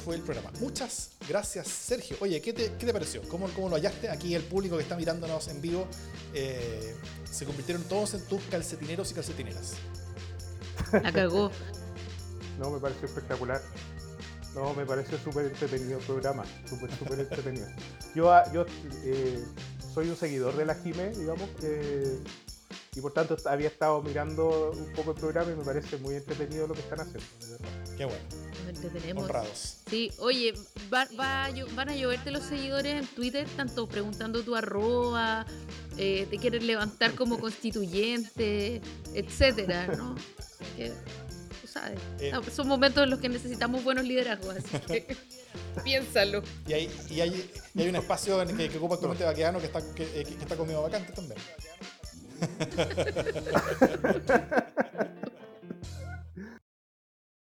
[0.00, 0.50] Fue el programa.
[0.60, 2.16] Muchas gracias, Sergio.
[2.20, 3.22] Oye, ¿qué te, qué te pareció?
[3.28, 4.08] ¿Cómo, ¿Cómo, lo hallaste?
[4.08, 5.86] Aquí el público que está mirándonos en vivo
[6.34, 6.94] eh,
[7.30, 9.74] se convirtieron todos en tus calcetineros y calcetineras.
[10.92, 11.50] La cagó.
[12.58, 13.62] No, me pareció espectacular.
[14.54, 16.44] No, me pareció súper entretenido el programa.
[16.68, 17.66] Súper, súper entretenido.
[18.14, 18.66] Yo, ah, yo
[19.04, 19.44] eh,
[19.94, 21.48] soy un seguidor de la Jime, digamos.
[21.62, 22.18] Eh,
[22.94, 26.66] y por tanto había estado mirando un poco el programa y me parece muy entretenido
[26.66, 27.24] lo que están haciendo.
[27.96, 28.49] Qué bueno.
[28.82, 29.24] Entretenemos.
[29.24, 29.76] Honrados.
[29.88, 30.54] Sí, oye,
[30.92, 35.44] va, va van a lloverte los seguidores en Twitter, tanto preguntando tu arroba,
[35.98, 38.80] eh, te quieren levantar como constituyente,
[39.14, 40.14] etcétera, ¿no?
[40.76, 40.92] Que,
[41.60, 42.30] tú sabes, Eh.
[42.32, 45.16] no, son momentos en los que necesitamos buenos liderazgos, así que
[45.84, 46.42] piénsalo.
[46.66, 49.24] Y hay, y hay, y hay un espacio en el que, que ocupa el comité
[49.24, 51.38] vaqueano que está, que, eh, que está conmigo vacante también.